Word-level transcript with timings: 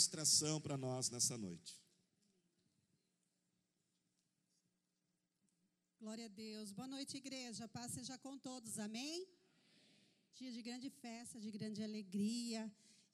ministração 0.00 0.58
para 0.58 0.78
nós 0.78 1.10
nessa 1.10 1.36
noite. 1.36 1.78
Glória 6.00 6.24
a 6.24 6.28
Deus. 6.28 6.72
Boa 6.72 6.88
noite, 6.88 7.18
igreja. 7.18 7.68
Paz 7.68 7.92
seja 7.92 8.16
com 8.16 8.38
todos. 8.38 8.78
Amém? 8.78 9.28
Dia 10.38 10.50
de 10.52 10.62
grande 10.62 10.88
festa, 10.88 11.38
de 11.38 11.50
grande 11.50 11.82
alegria. 11.82 12.62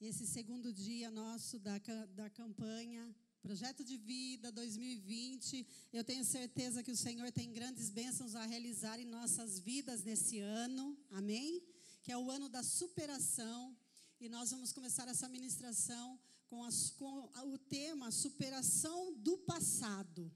Esse 0.00 0.24
segundo 0.28 0.72
dia 0.72 1.10
nosso 1.10 1.58
da, 1.58 1.76
da 2.20 2.30
campanha 2.30 3.12
Projeto 3.42 3.82
de 3.82 3.96
Vida 3.96 4.52
2020. 4.52 5.66
Eu 5.92 6.04
tenho 6.04 6.24
certeza 6.24 6.84
que 6.84 6.92
o 6.92 7.02
Senhor 7.06 7.32
tem 7.32 7.52
grandes 7.52 7.90
bênçãos 7.90 8.36
a 8.36 8.46
realizar 8.46 9.00
em 9.00 9.06
nossas 9.06 9.58
vidas 9.58 10.04
nesse 10.04 10.38
ano. 10.38 10.96
Amém? 11.10 11.60
Que 12.04 12.12
é 12.12 12.16
o 12.16 12.30
ano 12.30 12.48
da 12.48 12.62
superação. 12.62 13.76
E 14.20 14.28
nós 14.28 14.52
vamos 14.52 14.70
começar 14.72 15.08
essa 15.08 15.28
ministração 15.28 16.16
com, 16.48 16.62
as, 16.64 16.90
com 16.90 17.30
o 17.52 17.58
tema 17.58 18.10
superação 18.10 19.14
do 19.14 19.38
passado. 19.38 20.30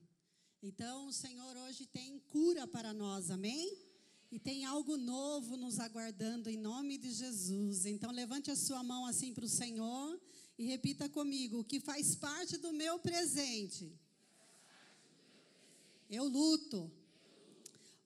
Então, 0.63 1.07
o 1.07 1.13
Senhor 1.13 1.57
hoje 1.57 1.87
tem 1.87 2.19
cura 2.29 2.67
para 2.67 2.93
nós, 2.93 3.31
amém? 3.31 3.79
E 4.31 4.39
tem 4.39 4.65
algo 4.65 4.97
novo 4.97 5.57
nos 5.57 5.81
aguardando 5.81 6.49
em 6.49 6.57
nome 6.57 6.99
de 6.99 7.11
Jesus. 7.11 7.87
Então, 7.87 8.11
levante 8.13 8.51
a 8.51 8.57
sua 8.57 8.83
mão 8.83 9.07
assim 9.07 9.33
para 9.33 9.45
o 9.45 9.49
Senhor 9.49 10.21
e 10.59 10.67
repita 10.67 11.09
comigo: 11.09 11.61
o 11.61 11.65
que 11.65 11.81
faz 11.81 12.15
parte 12.15 12.57
do 12.59 12.73
meu 12.73 12.99
presente. 12.99 13.93
Eu 16.09 16.29
luto. 16.29 16.91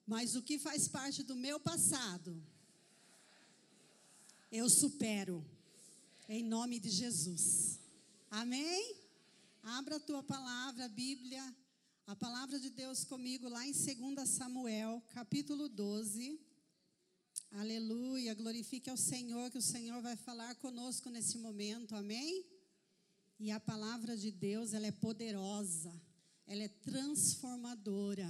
Mas 0.07 0.35
o 0.35 0.41
que 0.41 0.59
faz 0.59 0.87
parte 0.87 1.23
do 1.23 1.35
meu 1.35 1.59
passado, 1.59 2.39
eu 4.51 4.69
supero. 4.69 5.43
Em 6.29 6.43
nome 6.43 6.79
de 6.79 6.89
Jesus. 6.89 7.79
Amém? 8.41 8.95
Abra 9.63 9.95
a 9.95 9.99
tua 9.99 10.21
palavra, 10.21 10.85
a 10.85 10.89
Bíblia 10.89 11.41
a 12.07 12.15
palavra 12.15 12.59
de 12.59 12.69
Deus 12.69 13.03
comigo 13.03 13.49
lá 13.49 13.65
em 13.65 13.71
2 13.71 14.29
Samuel, 14.29 15.01
capítulo 15.09 15.67
12. 15.67 16.39
Aleluia, 17.51 18.35
glorifique 18.35 18.91
ao 18.91 18.97
Senhor, 18.97 19.49
que 19.49 19.57
o 19.57 19.61
Senhor 19.61 20.01
vai 20.03 20.15
falar 20.15 20.53
conosco 20.55 21.09
nesse 21.09 21.39
momento, 21.39 21.95
amém? 21.95 22.45
E 23.39 23.49
a 23.49 23.59
palavra 23.59 24.15
de 24.15 24.31
Deus, 24.31 24.73
ela 24.73 24.85
é 24.85 24.91
poderosa, 24.91 25.91
ela 26.45 26.61
é 26.61 26.67
transformadora. 26.67 28.29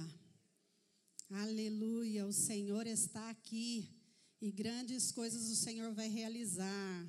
Aleluia, 1.28 2.26
o 2.26 2.32
Senhor 2.32 2.86
está 2.86 3.28
aqui 3.28 3.90
e 4.40 4.50
grandes 4.52 5.12
coisas 5.12 5.50
o 5.50 5.56
Senhor 5.56 5.92
vai 5.92 6.08
realizar. 6.08 7.06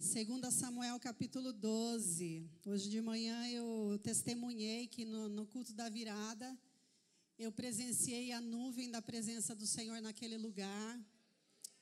2 0.00 0.52
Samuel 0.52 0.98
capítulo 0.98 1.52
12. 1.52 2.50
Hoje 2.66 2.90
de 2.90 3.00
manhã 3.00 3.48
eu 3.48 3.98
testemunhei 4.02 4.88
que 4.88 5.04
no, 5.04 5.28
no, 5.28 5.46
culto 5.46 5.72
da 5.72 5.88
virada 5.88 6.58
eu 7.38 7.52
presenciei 7.52 8.32
a 8.32 8.40
nuvem 8.40 8.90
da 8.90 9.00
presença 9.00 9.54
do 9.54 9.66
Senhor 9.66 10.00
naquele 10.02 10.36
lugar. 10.36 11.00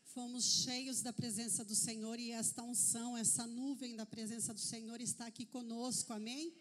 Fomos 0.05 0.45
cheios 0.45 1.01
da 1.01 1.13
presença 1.13 1.65
do 1.65 1.75
Senhor 1.75 2.21
e 2.21 2.33
esta 2.33 2.63
unção, 2.63 3.17
essa 3.17 3.47
nuvem 3.47 3.97
da 3.97 4.05
presença 4.05 4.53
do 4.53 4.61
Senhor 4.61 5.01
está 5.01 5.27
aqui 5.27 5.47
conosco, 5.47 6.13
amém? 6.13 6.53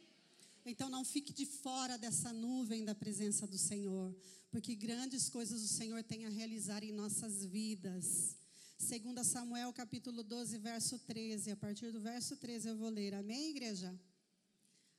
Então 0.66 0.89
não 0.89 1.03
fique 1.03 1.33
de 1.33 1.45
fora 1.45 1.97
dessa 1.97 2.31
nuvem 2.31 2.85
da 2.85 2.95
presença 2.95 3.45
do 3.45 3.57
Senhor, 3.57 4.16
porque 4.49 4.73
grandes 4.73 5.29
coisas 5.29 5.61
o 5.61 5.67
Senhor 5.67 6.02
tem 6.02 6.25
a 6.25 6.29
realizar 6.29 6.81
em 6.81 6.94
nossas 6.94 7.44
vidas. 7.44 8.41
2 8.81 9.27
Samuel 9.27 9.71
capítulo 9.71 10.23
12, 10.23 10.57
verso 10.57 10.97
13. 10.97 11.51
A 11.51 11.55
partir 11.55 11.91
do 11.91 12.01
verso 12.01 12.35
13 12.35 12.69
eu 12.69 12.75
vou 12.75 12.89
ler. 12.89 13.13
Amém, 13.13 13.51
igreja? 13.51 13.95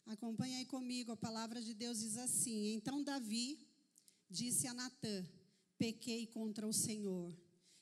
Acompanhe 0.07 0.55
aí 0.55 0.65
comigo. 0.67 1.11
A 1.11 1.17
palavra 1.17 1.61
de 1.61 1.75
Deus 1.75 1.99
diz 1.99 2.17
assim: 2.17 2.75
Então 2.75 3.03
Davi 3.03 3.59
disse 4.31 4.69
a 4.69 4.73
Natã: 4.73 5.27
Pequei 5.77 6.29
contra 6.29 6.67
o 6.67 6.73
Senhor. 6.73 7.37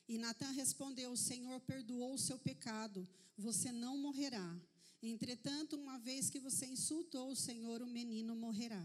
E 0.07 0.17
Natã 0.17 0.49
respondeu: 0.49 1.11
O 1.11 1.17
Senhor 1.17 1.61
perdoou 1.61 2.15
o 2.15 2.19
seu 2.19 2.39
pecado, 2.39 3.07
você 3.37 3.71
não 3.71 3.95
morrerá. 3.95 4.59
Entretanto, 5.03 5.77
uma 5.77 5.99
vez 5.99 6.31
que 6.31 6.39
você 6.39 6.65
insultou 6.65 7.29
o 7.29 7.35
Senhor, 7.35 7.79
o 7.79 7.87
menino 7.87 8.35
morrerá. 8.35 8.83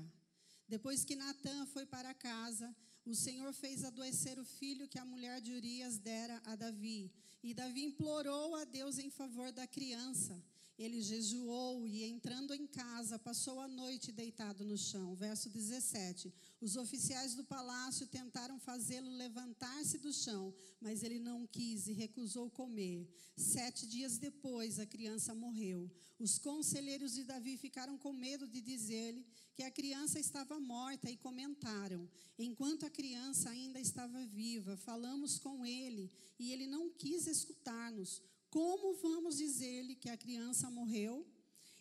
Depois 0.69 1.03
que 1.03 1.17
Natã 1.17 1.65
foi 1.67 1.87
para 1.87 2.13
casa, 2.13 2.77
o 3.07 3.15
Senhor 3.15 3.53
fez 3.53 3.85
adoecer 3.85 4.39
o 4.39 4.45
filho 4.45 4.89
que 4.89 4.99
a 4.99 5.05
mulher 5.05 5.41
de 5.41 5.53
Urias 5.53 5.97
dera 5.99 6.43
a 6.45 6.57
Davi. 6.57 7.11
E 7.43 7.55
Davi 7.55 7.85
implorou 7.85 8.57
a 8.57 8.65
Deus 8.65 8.99
em 8.99 9.11
favor 9.11 9.53
da 9.53 9.67
criança. 9.67 10.43
Ele 10.79 11.01
jejuou 11.01 11.87
e, 11.87 12.05
entrando 12.05 12.53
em 12.53 12.67
casa, 12.67 13.19
passou 13.19 13.61
a 13.61 13.69
noite 13.69 14.13
deitado 14.13 14.65
no 14.65 14.77
chão. 14.77 15.15
Verso 15.15 15.49
17. 15.49 16.33
Os 16.67 16.75
oficiais 16.75 17.37
do 17.37 17.45
palácio 17.45 18.09
tentaram 18.09 18.59
fazê-lo 18.59 19.09
levantar-se 19.09 19.99
do 19.99 20.13
chão, 20.13 20.53
mas 20.81 21.05
ele 21.05 21.21
não 21.21 21.47
quis 21.47 21.87
e 21.87 21.93
recusou 21.93 22.51
comer. 22.51 23.09
Sete 23.37 23.87
dias 23.87 24.19
depois, 24.19 24.81
a 24.81 24.85
criança 24.85 25.33
morreu. 25.33 25.89
Os 26.19 26.41
conselheiros 26.41 27.13
de 27.15 27.23
Davi 27.23 27.57
ficaram 27.57 27.97
com 27.97 28.13
medo 28.13 28.49
de 28.49 28.61
dizer-lhe 28.61 29.25
que 29.55 29.63
a 29.63 29.71
criança 29.71 30.19
estava 30.19 30.59
morta 30.59 31.09
e 31.09 31.17
comentaram: 31.17 32.11
Enquanto 32.37 32.85
a 32.85 32.91
criança 32.91 33.49
ainda 33.49 33.79
estava 33.79 34.27
viva, 34.27 34.77
falamos 34.77 35.39
com 35.39 35.65
ele 35.65 36.11
e 36.37 36.53
ele 36.53 36.67
não 36.67 36.91
quis 36.91 37.29
escutar-nos. 37.29 38.21
Como 38.51 38.93
vamos 38.95 39.37
dizer-lhe 39.37 39.95
que 39.95 40.09
a 40.09 40.17
criança 40.17 40.69
morreu? 40.69 41.25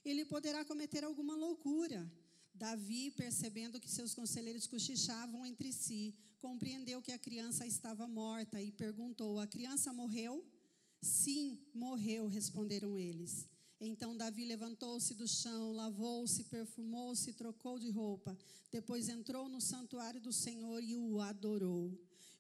Ele 0.04 0.24
poderá 0.26 0.64
cometer 0.64 1.04
alguma 1.04 1.36
loucura. 1.36 2.08
Davi, 2.58 3.12
percebendo 3.12 3.80
que 3.80 3.90
seus 3.90 4.14
conselheiros 4.14 4.66
cochichavam 4.66 5.46
entre 5.46 5.74
si, 5.74 6.16
compreendeu 6.40 7.02
que 7.02 7.12
a 7.12 7.20
criança 7.20 7.68
estava 7.68 8.08
morta 8.08 8.62
e 8.62 8.72
perguntou: 8.72 9.40
A 9.40 9.48
criança 9.48 9.92
morreu? 9.92 10.44
Sim, 11.02 11.60
morreu, 11.74 12.28
responderam 12.28 12.98
eles. 12.98 13.48
Então 13.80 14.16
Davi 14.16 14.46
levantou-se 14.46 15.14
do 15.14 15.28
chão, 15.28 15.74
lavou-se, 15.74 16.46
perfumou-se, 16.46 17.34
trocou 17.34 17.78
de 17.78 17.90
roupa. 17.90 18.38
Depois 18.72 19.10
entrou 19.10 19.50
no 19.50 19.60
santuário 19.60 20.22
do 20.22 20.32
Senhor 20.32 20.82
e 20.82 20.96
o 20.96 21.20
adorou. 21.20 21.92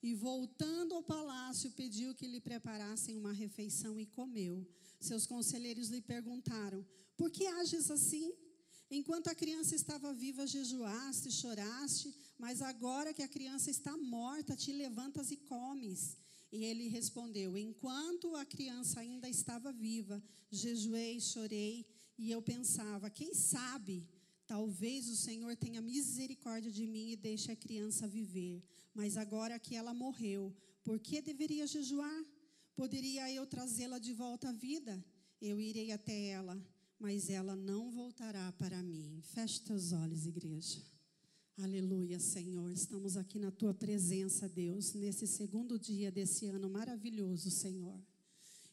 E 0.02 0.14
voltando 0.14 0.94
ao 0.94 1.03
palácio, 1.03 1.72
pediu 1.72 2.16
que 2.16 2.28
lhe 2.28 2.40
preparassem 2.40 3.18
uma 3.18 3.34
refeição 3.34 4.00
e 4.00 4.06
comeu. 4.06 4.66
Seus 5.00 5.26
conselheiros 5.26 5.90
lhe 5.90 6.02
perguntaram: 6.02 6.86
Por 7.18 7.30
que 7.30 7.46
ages 7.47 7.92
assim? 7.92 8.34
Enquanto 8.90 9.28
a 9.29 9.35
criança 9.35 9.75
estava 9.75 10.13
viva, 10.13 10.46
jejuaste, 10.46 11.31
choraste, 11.31 12.13
mas 12.38 12.62
agora 12.62 13.13
que 13.13 13.23
a 13.23 13.28
criança 13.28 13.69
está 13.72 13.97
morta, 13.97 14.56
te 14.56 14.72
levantas 14.72 15.31
e 15.31 15.38
comes. 15.38 16.18
E 16.51 16.63
ele 16.63 16.88
respondeu: 16.88 17.57
Enquanto 17.57 18.35
a 18.35 18.46
criança 18.46 19.00
ainda 19.00 19.28
estava 19.28 19.72
viva, 19.72 20.23
jejuei, 20.51 21.19
chorei, 21.19 21.85
e 22.18 22.31
eu 22.31 22.41
pensava: 22.41 23.09
quem 23.09 23.34
sabe, 23.34 24.07
talvez 24.46 25.09
o 25.09 25.16
Senhor 25.16 25.56
tenha 25.56 25.81
misericórdia 25.81 26.72
de 26.72 26.85
mim 26.85 27.12
e 27.12 27.16
deixe 27.16 27.52
a 27.52 27.56
criança 27.56 28.07
viver. 28.07 28.63
Mas 28.94 29.17
agora 29.17 29.59
que 29.59 29.75
ela 29.75 29.94
morreu, 29.94 30.56
por 30.84 31.00
que 31.00 31.22
deveria 31.22 31.67
jejuar? 31.67 32.23
Poderia 32.75 33.31
eu 33.31 33.46
trazê-la 33.47 34.00
de 34.00 34.13
volta 34.13 34.50
à 34.50 34.52
vida? 34.52 35.03
Eu 35.41 35.59
irei 35.59 35.91
até 35.91 36.28
ela, 36.28 36.62
mas 37.00 37.29
ela 37.29 37.56
não 37.56 37.91
voltará. 37.91 38.34
Feche 39.46 39.62
teus 39.62 39.92
olhos, 39.92 40.26
igreja. 40.26 40.82
Aleluia, 41.60 42.20
Senhor. 42.20 42.72
Estamos 42.72 43.16
aqui 43.16 43.38
na 43.38 43.52
tua 43.52 43.76
presença, 43.76 44.50
Deus, 44.50 44.94
nesse 44.96 45.28
segundo 45.28 45.78
dia 45.78 46.12
desse 46.12 46.48
ano 46.48 46.68
maravilhoso, 46.68 47.52
Senhor. 47.52 48.02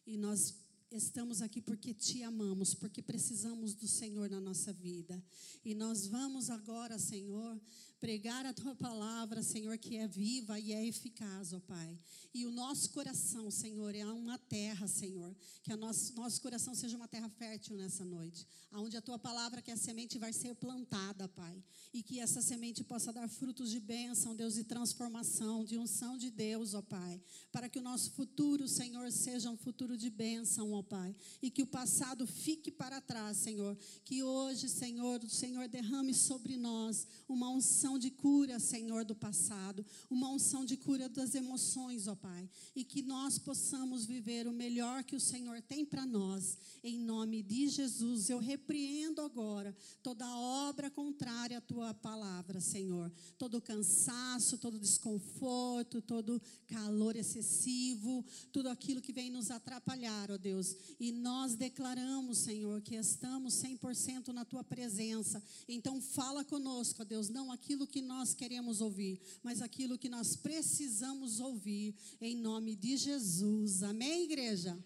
E 0.07 0.17
nós 0.17 0.55
Estamos 0.95 1.41
aqui 1.41 1.59
porque 1.63 1.95
te 1.95 2.23
amamos, 2.23 2.75
porque 2.75 3.01
precisamos 3.01 3.75
do 3.75 3.89
Senhor 3.89 4.29
na 4.29 4.39
nossa 4.39 4.75
vida. 4.75 5.23
E 5.65 5.75
nós 5.75 6.07
vamos 6.07 6.51
agora, 6.51 6.99
Senhor, 6.99 7.59
pregar 8.03 8.45
a 8.45 8.53
tua 8.53 8.75
palavra, 8.75 9.45
Senhor, 9.45 9.79
que 9.79 9.97
é 9.97 10.09
viva 10.09 10.59
e 10.59 10.73
é 10.73 10.85
eficaz, 10.85 11.53
ó 11.53 11.61
Pai. 11.61 11.97
E 12.35 12.45
o 12.45 12.51
nosso 12.51 12.91
coração, 12.91 13.49
Senhor, 13.49 13.95
é 13.95 14.05
uma 14.05 14.37
terra, 14.39 14.89
Senhor. 14.89 15.33
Que 15.63 15.73
o 15.73 15.77
nosso, 15.77 16.13
nosso 16.17 16.43
coração 16.43 16.75
seja 16.75 16.97
uma 16.97 17.07
terra 17.07 17.29
fértil 17.29 17.77
nessa 17.77 18.05
noite. 18.05 18.45
Onde 18.73 18.97
a 18.97 19.01
tua 19.01 19.21
palavra, 19.21 19.63
que 19.63 19.71
é 19.71 19.75
a 19.75 19.77
semente, 19.77 20.19
vai 20.19 20.33
ser 20.33 20.53
plantada, 20.57 21.29
Pai. 21.29 21.63
E 21.95 22.03
que 22.03 22.19
essa 22.19 22.43
semente 22.43 22.83
possa 22.83 23.13
dar 23.13 23.29
frutos 23.29 23.71
de 23.71 23.79
bênção, 23.79 24.35
Deus, 24.35 24.55
de 24.55 24.65
transformação, 24.65 25.65
de 25.65 25.79
unção 25.79 26.19
de 26.19 26.29
Deus, 26.29 26.75
ó 26.75 26.83
Pai. 26.83 27.23
Para 27.53 27.69
que 27.69 27.79
o 27.79 27.83
nosso 27.83 28.11
futuro, 28.11 28.67
Senhor, 28.67 29.13
seja 29.13 29.49
um 29.49 29.57
futuro 29.57 29.97
de 29.97 30.11
bênção, 30.11 30.73
ó 30.73 30.83
Pai, 30.83 31.15
e 31.41 31.53
que 31.53 31.63
o 31.63 31.67
passado 31.69 32.27
fique 32.27 32.73
para 32.73 33.01
trás, 33.01 33.37
Senhor. 33.37 33.79
Que 34.05 34.25
hoje, 34.25 34.69
Senhor, 34.69 35.23
o 35.23 35.31
Senhor 35.31 35.69
derrame 35.69 36.13
sobre 36.13 36.57
nós 36.57 37.07
uma 37.29 37.49
unção 37.49 37.92
de 37.99 38.11
cura, 38.11 38.59
Senhor, 38.59 39.05
do 39.05 39.15
passado, 39.15 39.85
uma 40.11 40.29
unção 40.29 40.65
de 40.65 40.77
cura 40.77 41.09
das 41.09 41.35
emoções, 41.35 42.07
ó 42.07 42.15
Pai, 42.15 42.49
e 42.75 42.85
que 42.85 43.03
nós 43.03 43.39
possamos 43.39 44.05
viver 44.05 44.47
o 44.47 44.53
melhor 44.53 45.05
que 45.05 45.17
o 45.17 45.21
Senhor 45.21 45.61
tem 45.63 45.85
para 45.85 46.07
nós. 46.07 46.57
Em 46.83 46.99
nome 46.99 47.43
de 47.43 47.69
Jesus, 47.69 48.31
eu 48.31 48.39
repreendo 48.39 49.21
agora 49.21 49.77
toda 50.03 50.27
obra 50.37 50.91
contrária 50.91 51.59
à 51.59 51.61
tua 51.61 51.95
palavra, 51.95 52.61
Senhor. 52.61 53.13
Todo 53.39 53.61
cansaço, 53.61 54.59
todo 54.59 54.79
desconforto, 54.79 56.01
todo 56.01 56.41
calor 56.67 57.17
excessivo, 57.17 58.25
tudo 58.53 58.69
aquilo 58.69 59.01
que 59.01 59.13
vem 59.13 59.31
nos 59.31 59.51
atrapalhar, 59.51 60.31
ó 60.31 60.37
Deus. 60.37 60.77
E 60.99 61.13
nós 61.13 61.55
declaramos, 61.55 62.39
Senhor, 62.39 62.81
que 62.81 62.95
estamos 62.95 63.55
100% 63.55 64.29
na 64.29 64.45
tua 64.45 64.65
presença. 64.65 65.43
Então 65.69 66.01
fala 66.01 66.45
conosco, 66.45 67.03
ó 67.03 67.05
Deus, 67.05 67.29
não 67.29 67.53
aquilo 67.53 67.82
que 67.87 68.03
nós 68.03 68.35
queremos 68.35 68.81
ouvir, 68.81 69.21
mas 69.43 69.61
aquilo 69.61 69.99
que 69.99 70.09
nós 70.09 70.37
precisamos 70.37 71.41
ouvir, 71.41 71.95
em 72.21 72.37
nome 72.37 72.77
de 72.77 72.97
Jesus. 72.97 73.83
Amém, 73.83 74.25
igreja? 74.25 74.79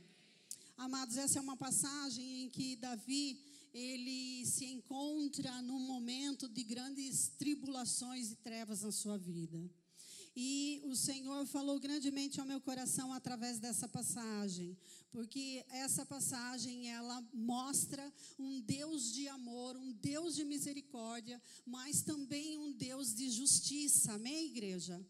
Amados, 0.76 1.16
essa 1.16 1.38
é 1.38 1.42
uma 1.42 1.56
passagem 1.56 2.44
em 2.44 2.50
que 2.50 2.76
Davi 2.76 3.40
ele 3.72 4.44
se 4.46 4.64
encontra 4.66 5.60
num 5.62 5.80
momento 5.80 6.48
de 6.48 6.62
grandes 6.62 7.28
tribulações 7.38 8.30
e 8.30 8.36
trevas 8.36 8.82
na 8.82 8.92
sua 8.92 9.18
vida. 9.18 9.70
E 10.34 10.82
o 10.84 10.94
Senhor 10.94 11.46
falou 11.46 11.80
grandemente 11.80 12.38
ao 12.38 12.46
meu 12.46 12.60
coração 12.60 13.10
através 13.12 13.58
dessa 13.58 13.88
passagem, 13.88 14.76
porque 15.16 15.64
essa 15.70 16.04
passagem 16.04 16.90
ela 16.90 17.26
mostra 17.32 18.12
um 18.38 18.60
Deus 18.60 19.10
de 19.14 19.26
amor, 19.28 19.74
um 19.74 19.90
Deus 19.90 20.36
de 20.36 20.44
misericórdia, 20.44 21.40
mas 21.64 22.02
também 22.02 22.58
um 22.58 22.70
Deus 22.70 23.14
de 23.14 23.30
justiça. 23.30 24.12
Amém, 24.12 24.48
igreja? 24.48 25.02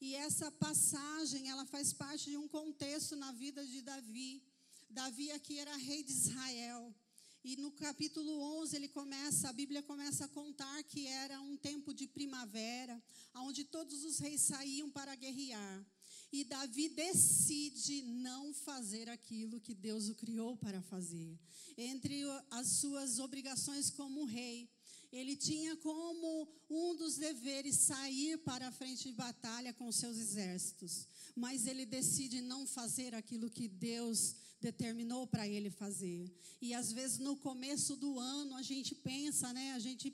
E 0.00 0.14
essa 0.14 0.48
passagem, 0.52 1.50
ela 1.50 1.66
faz 1.66 1.92
parte 1.92 2.30
de 2.30 2.36
um 2.36 2.46
contexto 2.46 3.16
na 3.16 3.32
vida 3.32 3.66
de 3.66 3.82
Davi. 3.82 4.44
Davi 4.88 5.32
aqui 5.32 5.58
era 5.58 5.76
rei 5.76 6.04
de 6.04 6.12
Israel. 6.12 6.94
E 7.42 7.56
no 7.56 7.72
capítulo 7.72 8.40
11 8.60 8.76
ele 8.76 8.88
começa, 8.88 9.48
a 9.48 9.52
Bíblia 9.52 9.82
começa 9.82 10.26
a 10.26 10.28
contar 10.28 10.84
que 10.84 11.08
era 11.08 11.40
um 11.40 11.56
tempo 11.56 11.92
de 11.92 12.06
primavera, 12.06 13.02
onde 13.34 13.64
todos 13.64 14.04
os 14.04 14.20
reis 14.20 14.40
saíam 14.40 14.88
para 14.88 15.16
guerrear. 15.16 15.84
E 16.32 16.44
Davi 16.44 16.90
decide 16.90 18.02
não 18.02 18.52
fazer 18.52 19.08
aquilo 19.08 19.60
que 19.60 19.74
Deus 19.74 20.08
o 20.08 20.14
criou 20.14 20.56
para 20.56 20.82
fazer. 20.82 21.38
Entre 21.76 22.22
as 22.50 22.68
suas 22.80 23.18
obrigações 23.18 23.88
como 23.90 24.24
rei, 24.24 24.68
ele 25.10 25.36
tinha 25.36 25.74
como 25.76 26.48
um 26.68 26.94
dos 26.96 27.16
deveres 27.16 27.76
sair 27.76 28.36
para 28.38 28.68
a 28.68 28.72
frente 28.72 29.04
de 29.04 29.12
batalha 29.12 29.72
com 29.72 29.90
seus 29.90 30.18
exércitos, 30.18 31.06
mas 31.34 31.66
ele 31.66 31.86
decide 31.86 32.42
não 32.42 32.66
fazer 32.66 33.14
aquilo 33.14 33.50
que 33.50 33.68
Deus 33.68 34.36
determinou 34.60 35.26
para 35.26 35.48
ele 35.48 35.70
fazer. 35.70 36.30
E 36.60 36.74
às 36.74 36.92
vezes 36.92 37.18
no 37.18 37.36
começo 37.36 37.96
do 37.96 38.18
ano 38.18 38.54
a 38.56 38.62
gente 38.62 38.94
pensa, 38.94 39.52
né? 39.52 39.72
A 39.72 39.78
gente 39.78 40.10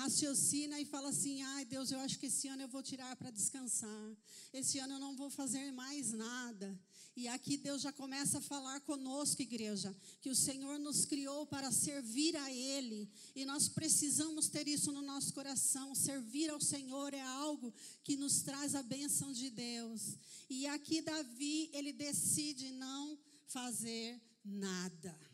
raciocina 0.00 0.80
e 0.80 0.84
fala 0.84 1.10
assim: 1.10 1.42
ai 1.42 1.64
Deus, 1.64 1.90
eu 1.90 2.00
acho 2.00 2.18
que 2.18 2.26
esse 2.26 2.48
ano 2.48 2.62
eu 2.62 2.68
vou 2.68 2.82
tirar 2.82 3.14
para 3.16 3.30
descansar. 3.30 4.16
Esse 4.52 4.78
ano 4.78 4.94
eu 4.94 4.98
não 4.98 5.14
vou 5.14 5.30
fazer 5.30 5.70
mais 5.72 6.12
nada. 6.12 6.78
E 7.16 7.28
aqui 7.28 7.56
Deus 7.56 7.82
já 7.82 7.92
começa 7.92 8.38
a 8.38 8.40
falar 8.40 8.80
conosco, 8.80 9.42
igreja, 9.42 9.94
que 10.22 10.30
o 10.30 10.34
Senhor 10.34 10.78
nos 10.78 11.04
criou 11.04 11.44
para 11.46 11.70
servir 11.70 12.34
a 12.36 12.50
Ele. 12.50 13.10
E 13.34 13.44
nós 13.44 13.68
precisamos 13.68 14.48
ter 14.48 14.66
isso 14.66 14.90
no 14.92 15.02
nosso 15.02 15.34
coração. 15.34 15.94
Servir 15.94 16.48
ao 16.50 16.60
Senhor 16.60 17.12
é 17.12 17.20
algo 17.20 17.74
que 18.02 18.16
nos 18.16 18.42
traz 18.42 18.74
a 18.74 18.82
bênção 18.82 19.32
de 19.32 19.50
Deus. 19.50 20.16
E 20.48 20.66
aqui 20.66 21.02
Davi, 21.02 21.68
ele 21.74 21.92
decide 21.92 22.70
não 22.70 23.18
fazer 23.46 24.20
nada. 24.44 25.29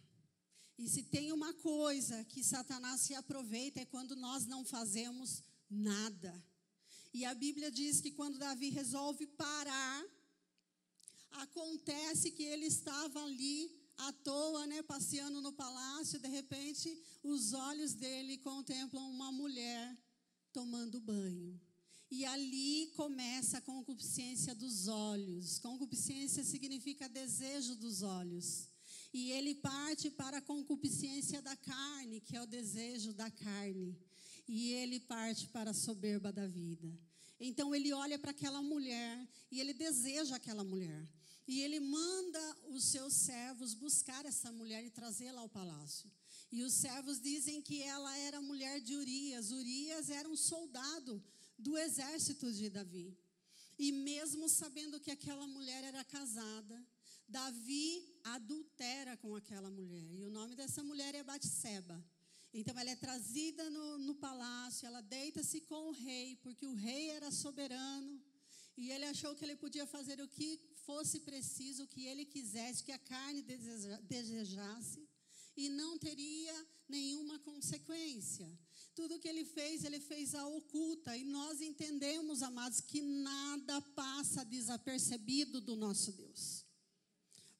E 0.78 0.88
se 0.88 1.02
tem 1.04 1.32
uma 1.32 1.54
coisa 1.54 2.24
que 2.24 2.44
Satanás 2.44 3.00
se 3.00 3.14
aproveita 3.14 3.80
é 3.80 3.86
quando 3.86 4.14
nós 4.14 4.44
não 4.44 4.64
fazemos 4.64 5.42
nada. 5.70 6.44
E 7.14 7.24
a 7.24 7.34
Bíblia 7.34 7.70
diz 7.70 8.00
que 8.00 8.10
quando 8.10 8.38
Davi 8.38 8.68
resolve 8.68 9.26
parar, 9.26 10.04
acontece 11.30 12.30
que 12.30 12.42
ele 12.42 12.66
estava 12.66 13.24
ali 13.24 13.74
à 13.96 14.12
toa, 14.12 14.66
né, 14.66 14.82
passeando 14.82 15.40
no 15.40 15.52
palácio, 15.52 16.18
de 16.18 16.28
repente 16.28 17.02
os 17.22 17.54
olhos 17.54 17.94
dele 17.94 18.36
contemplam 18.38 19.10
uma 19.10 19.32
mulher 19.32 19.96
tomando 20.52 21.00
banho. 21.00 21.58
E 22.10 22.24
ali 22.24 22.92
começa 22.94 23.58
a 23.58 23.62
concupiscência 23.62 24.54
dos 24.54 24.86
olhos. 24.86 25.58
Concupiscência 25.58 26.44
significa 26.44 27.08
desejo 27.08 27.74
dos 27.74 28.02
olhos. 28.02 28.68
E 29.18 29.32
ele 29.32 29.54
parte 29.54 30.10
para 30.10 30.36
a 30.36 30.42
concupiscência 30.42 31.40
da 31.40 31.56
carne, 31.56 32.20
que 32.20 32.36
é 32.36 32.42
o 32.42 32.46
desejo 32.58 33.14
da 33.14 33.30
carne. 33.30 33.98
E 34.46 34.72
ele 34.72 35.00
parte 35.00 35.48
para 35.48 35.70
a 35.70 35.80
soberba 35.86 36.30
da 36.30 36.46
vida. 36.46 36.88
Então 37.40 37.74
ele 37.74 37.94
olha 37.94 38.18
para 38.18 38.32
aquela 38.32 38.60
mulher 38.60 39.26
e 39.50 39.58
ele 39.58 39.72
deseja 39.72 40.36
aquela 40.36 40.62
mulher. 40.62 41.08
E 41.48 41.62
ele 41.62 41.80
manda 41.80 42.56
os 42.68 42.84
seus 42.84 43.14
servos 43.14 43.72
buscar 43.72 44.26
essa 44.26 44.52
mulher 44.52 44.84
e 44.84 44.90
trazê-la 44.90 45.40
ao 45.40 45.48
palácio. 45.48 46.12
E 46.52 46.62
os 46.62 46.74
servos 46.74 47.18
dizem 47.18 47.62
que 47.62 47.82
ela 47.82 48.14
era 48.18 48.42
mulher 48.42 48.82
de 48.82 48.96
Urias. 48.96 49.50
Urias 49.50 50.10
era 50.10 50.28
um 50.28 50.36
soldado 50.36 51.24
do 51.58 51.78
exército 51.78 52.52
de 52.52 52.68
Davi. 52.68 53.16
E 53.78 53.92
mesmo 53.92 54.46
sabendo 54.46 55.00
que 55.00 55.10
aquela 55.10 55.46
mulher 55.46 55.84
era 55.84 56.04
casada, 56.04 56.86
Davi 57.28 58.20
adultera 58.24 59.16
com 59.16 59.34
aquela 59.34 59.70
mulher. 59.70 60.14
E 60.14 60.24
o 60.24 60.30
nome 60.30 60.54
dessa 60.54 60.82
mulher 60.82 61.14
é 61.14 61.22
Batseba. 61.22 62.04
Então 62.52 62.78
ela 62.78 62.90
é 62.90 62.96
trazida 62.96 63.68
no, 63.68 63.98
no 63.98 64.14
palácio, 64.14 64.86
ela 64.86 65.02
deita-se 65.02 65.60
com 65.62 65.88
o 65.88 65.92
rei, 65.92 66.36
porque 66.36 66.66
o 66.66 66.74
rei 66.74 67.10
era 67.10 67.30
soberano. 67.30 68.22
E 68.76 68.90
ele 68.90 69.04
achou 69.06 69.34
que 69.34 69.44
ele 69.44 69.56
podia 69.56 69.86
fazer 69.86 70.20
o 70.20 70.28
que 70.28 70.60
fosse 70.86 71.20
preciso, 71.20 71.84
o 71.84 71.88
que 71.88 72.04
ele 72.06 72.24
quisesse, 72.24 72.84
que 72.84 72.92
a 72.92 72.98
carne 72.98 73.42
desejasse, 74.02 75.08
e 75.56 75.68
não 75.68 75.98
teria 75.98 76.66
nenhuma 76.88 77.38
consequência. 77.40 78.48
Tudo 78.94 79.18
que 79.18 79.28
ele 79.28 79.44
fez, 79.44 79.84
ele 79.84 80.00
fez 80.00 80.34
a 80.34 80.46
oculta. 80.46 81.16
E 81.16 81.24
nós 81.24 81.60
entendemos, 81.60 82.42
amados, 82.42 82.80
que 82.80 83.02
nada 83.02 83.80
passa 83.94 84.44
desapercebido 84.44 85.60
do 85.60 85.76
nosso 85.76 86.12
Deus. 86.12 86.55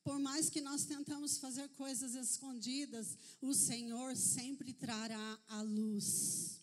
Por 0.07 0.21
mais 0.21 0.49
que 0.49 0.61
nós 0.61 0.85
tentamos 0.85 1.37
fazer 1.39 1.69
coisas 1.71 2.15
escondidas, 2.15 3.19
o 3.41 3.53
Senhor 3.53 4.15
sempre 4.15 4.73
trará 4.73 5.41
a 5.49 5.63
luz. 5.63 6.61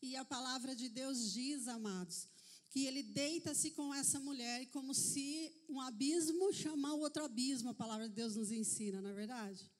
E 0.00 0.16
a 0.16 0.24
palavra 0.24 0.74
de 0.74 0.88
Deus 0.88 1.34
diz, 1.34 1.68
amados, 1.68 2.26
que 2.70 2.86
ele 2.86 3.02
deita-se 3.02 3.72
com 3.72 3.92
essa 3.92 4.18
mulher 4.18 4.62
e 4.62 4.66
como 4.76 4.94
se 4.94 5.54
um 5.68 5.78
abismo 5.78 6.54
chamar 6.54 6.94
o 6.94 7.00
outro 7.00 7.22
abismo, 7.22 7.68
a 7.68 7.74
palavra 7.74 8.08
de 8.08 8.14
Deus 8.14 8.34
nos 8.34 8.50
ensina, 8.50 9.02
não 9.02 9.10
é 9.10 9.12
verdade? 9.12 9.70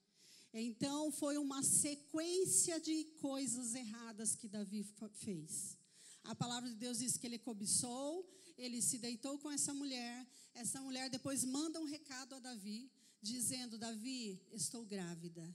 Então 0.53 1.11
foi 1.11 1.39
uma 1.39 1.63
sequência 1.63 2.79
de 2.79 3.05
coisas 3.19 3.73
erradas 3.73 4.35
que 4.35 4.47
Davi 4.47 4.85
fez. 5.11 5.75
A 6.23 6.35
palavra 6.35 6.69
de 6.69 6.75
Deus 6.75 6.99
diz 6.99 7.17
que 7.17 7.25
ele 7.25 7.39
cobiçou, 7.39 8.31
ele 8.55 8.79
se 8.79 8.99
deitou 8.99 9.39
com 9.39 9.49
essa 9.49 9.73
mulher. 9.73 10.27
Essa 10.55 10.81
mulher 10.81 11.09
depois 11.09 11.45
manda 11.45 11.79
um 11.79 11.85
recado 11.85 12.33
a 12.35 12.39
Davi, 12.39 12.91
dizendo: 13.21 13.77
Davi, 13.77 14.41
estou 14.51 14.83
grávida. 14.83 15.45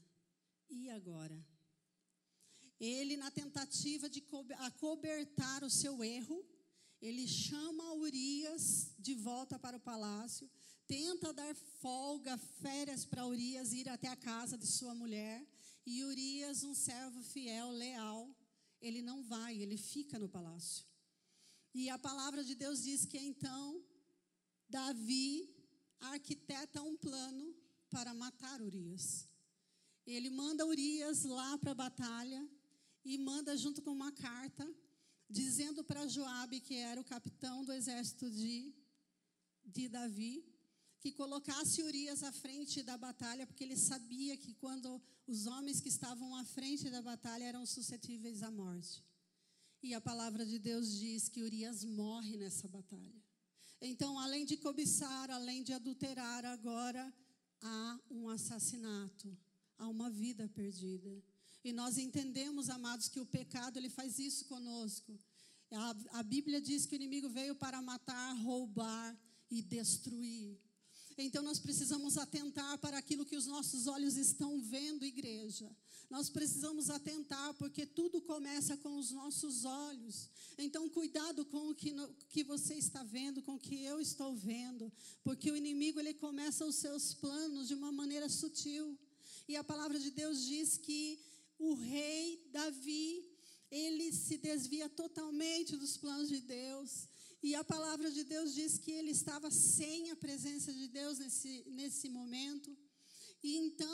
E 0.69 0.89
agora? 0.91 1.45
Ele, 2.79 3.17
na 3.17 3.31
tentativa 3.31 4.09
de 4.09 4.25
acobertar 4.59 5.65
o 5.65 5.69
seu 5.69 6.05
erro, 6.05 6.39
ele 7.03 7.27
chama 7.27 7.95
Urias 7.95 8.95
de 8.99 9.15
volta 9.15 9.59
para 9.59 9.77
o 9.77 9.81
palácio 9.81 10.49
tenta 10.91 11.33
dar 11.33 11.55
folga, 11.81 12.37
férias 12.61 13.05
para 13.05 13.25
Urias 13.25 13.73
ir 13.73 13.89
até 13.89 14.09
a 14.09 14.17
casa 14.17 14.59
de 14.59 14.67
sua 14.67 14.93
mulher. 14.93 15.47
E 15.87 16.03
Urias, 16.03 16.65
um 16.65 16.75
servo 16.75 17.23
fiel, 17.23 17.71
leal, 17.71 18.37
ele 18.81 19.01
não 19.01 19.23
vai, 19.23 19.57
ele 19.63 19.77
fica 19.77 20.19
no 20.19 20.29
palácio. 20.29 20.85
E 21.73 21.89
a 21.89 21.97
palavra 21.97 22.43
de 22.43 22.57
Deus 22.57 22.83
diz 22.83 23.07
que 23.07 23.19
então 23.19 23.81
Davi 24.71 25.49
arquiteta 26.01 26.83
um 26.83 26.97
plano 26.97 27.55
para 27.91 28.15
matar 28.15 28.63
Urias. 28.63 29.29
Ele 30.07 30.31
manda 30.31 30.67
Urias 30.67 31.25
lá 31.25 31.59
para 31.59 31.73
a 31.73 31.83
batalha 31.87 32.49
e 33.05 33.19
manda 33.19 33.57
junto 33.57 33.83
com 33.83 33.91
uma 33.91 34.13
carta 34.13 34.65
dizendo 35.29 35.85
para 35.85 36.09
Joabe, 36.09 36.61
que 36.61 36.75
era 36.75 37.01
o 37.01 37.05
capitão 37.05 37.65
do 37.65 37.73
exército 37.73 38.31
de, 38.31 38.75
de 39.65 39.89
Davi, 39.89 40.45
que 40.99 41.13
colocasse 41.13 41.83
Urias 41.83 42.23
à 42.23 42.33
frente 42.33 42.83
da 42.83 42.97
batalha, 42.99 43.47
porque 43.47 43.65
ele 43.65 43.77
sabia 43.77 44.37
que 44.37 44.55
quando 44.55 45.01
os 45.27 45.47
homens 45.47 45.81
que 45.81 45.89
estavam 45.89 46.35
à 46.37 46.45
frente 46.45 46.91
da 46.91 47.01
batalha 47.01 47.45
eram 47.45 47.65
suscetíveis 47.65 48.43
à 48.43 48.51
morte. 48.51 49.05
E 49.83 49.95
a 49.95 50.01
palavra 50.01 50.45
de 50.45 50.59
Deus 50.59 50.99
diz 50.99 51.29
que 51.29 51.43
Urias 51.43 51.85
morre 51.85 52.37
nessa 52.37 52.69
batalha. 52.69 53.20
Então, 53.81 54.19
além 54.19 54.45
de 54.45 54.57
cobiçar, 54.57 55.31
além 55.31 55.63
de 55.63 55.73
adulterar, 55.73 56.45
agora 56.45 57.13
há 57.63 57.99
um 58.11 58.29
assassinato, 58.29 59.37
há 59.79 59.89
uma 59.89 60.11
vida 60.11 60.49
perdida. 60.49 61.23
E 61.65 61.73
nós 61.73 61.97
entendemos, 61.97 62.69
amados, 62.69 63.09
que 63.09 63.21
o 63.21 63.27
pecado 63.27 63.79
ele 63.79 63.89
faz 63.89 64.19
isso 64.19 64.45
conosco. 64.47 65.19
A, 65.71 66.19
a 66.19 66.23
Bíblia 66.23 66.61
diz 66.61 66.85
que 66.85 66.95
o 66.95 66.97
inimigo 66.97 67.29
veio 67.29 67.55
para 67.55 67.81
matar, 67.81 68.33
roubar 68.43 69.17
e 69.51 69.63
destruir. 69.63 70.59
Então 71.17 71.43
nós 71.43 71.59
precisamos 71.59 72.17
atentar 72.17 72.79
para 72.79 72.97
aquilo 72.99 73.27
que 73.27 73.37
os 73.37 73.47
nossos 73.47 73.87
olhos 73.87 74.17
estão 74.17 74.61
vendo, 74.61 75.05
igreja. 75.05 75.71
Nós 76.11 76.29
precisamos 76.29 76.91
atentar 76.91 77.55
porque 77.55 77.87
tudo 77.87 78.21
começa 78.21 78.77
com 78.77 78.99
os 78.99 79.13
nossos 79.13 79.65
olhos. 79.65 80.29
Então 80.59 80.89
cuidado 80.89 81.45
com 81.45 81.71
o 81.71 81.75
que, 81.75 81.95
que 82.31 82.43
você 82.43 82.75
está 82.75 83.05
vendo, 83.05 83.41
com 83.43 83.55
o 83.55 83.61
que 83.61 83.85
eu 83.85 84.01
estou 84.01 84.35
vendo, 84.35 84.93
porque 85.23 85.49
o 85.51 85.57
inimigo 85.57 86.01
ele 86.01 86.13
começa 86.13 86.67
os 86.67 86.75
seus 86.75 87.15
planos 87.15 87.69
de 87.69 87.75
uma 87.75 87.93
maneira 87.93 88.29
sutil. 88.29 88.99
E 89.47 89.55
a 89.57 89.63
palavra 89.63 89.99
de 90.01 90.11
Deus 90.11 90.45
diz 90.47 90.77
que 90.77 91.21
o 91.61 91.75
rei 91.75 92.45
Davi, 92.51 93.25
ele 93.71 94.13
se 94.13 94.37
desvia 94.37 94.89
totalmente 94.89 95.77
dos 95.77 95.97
planos 95.97 96.29
de 96.29 96.41
Deus. 96.41 97.09
E 97.43 97.55
a 97.55 97.63
palavra 97.63 98.11
de 98.11 98.25
Deus 98.25 98.53
diz 98.53 98.79
que 98.79 98.91
ele 98.91 99.13
estava 99.13 99.49
sem 99.51 100.11
a 100.11 100.17
presença 100.17 100.73
de 100.73 100.89
Deus 100.89 101.19
nesse, 101.19 101.65
nesse 101.69 102.09
momento. 102.09 102.77
E 103.43 103.57
então 103.57 103.90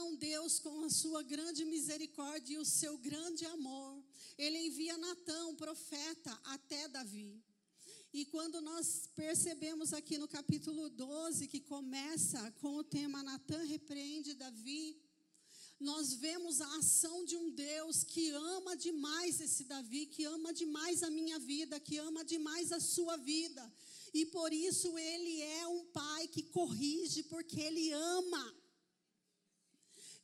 Deus, 0.47 0.61
com 0.61 0.85
a 0.85 0.89
sua 0.89 1.25
grande 1.25 1.65
misericórdia 1.65 2.55
e 2.55 2.59
o 2.59 2.65
seu 2.65 2.97
grande 2.99 3.45
amor, 3.47 4.01
ele 4.39 4.57
envia 4.67 4.97
Natão, 4.97 5.57
profeta, 5.57 6.33
até 6.45 6.87
Davi. 6.87 7.43
E 8.13 8.25
quando 8.27 8.61
nós 8.61 9.11
percebemos 9.17 9.93
aqui 9.93 10.17
no 10.17 10.29
capítulo 10.29 10.89
12, 10.89 11.49
que 11.49 11.59
começa 11.59 12.49
com 12.61 12.77
o 12.77 12.85
tema 12.85 13.25
Natã 13.25 13.61
repreende 13.65 14.35
Davi, 14.35 14.97
nós 15.81 16.13
vemos 16.13 16.61
a 16.61 16.77
ação 16.77 17.25
de 17.25 17.37
um 17.37 17.51
Deus 17.51 18.05
que 18.05 18.31
ama 18.31 18.77
demais 18.77 19.41
esse 19.41 19.65
Davi, 19.65 20.07
que 20.07 20.23
ama 20.23 20.53
demais 20.53 21.03
a 21.03 21.11
minha 21.11 21.41
vida, 21.41 21.81
que 21.81 21.99
ama 21.99 22.25
demais 22.25 22.71
a 22.71 22.79
sua 22.79 23.17
vida. 23.17 23.65
E 24.15 24.25
por 24.27 24.53
isso 24.53 24.97
ele 24.97 25.43
é 25.43 25.67
um 25.67 25.87
pai 25.87 26.29
que 26.29 26.45
corrige, 26.45 27.25
porque 27.25 27.61
ele 27.61 27.91
ama. 27.91 28.66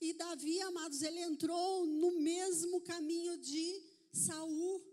E 0.07 0.13
Davi, 0.15 0.61
amados, 0.63 1.01
ele 1.03 1.21
entrou 1.21 1.87
no 1.87 2.11
mesmo 2.21 2.81
caminho 2.81 3.35
de 3.39 3.67
Saul, 4.13 4.85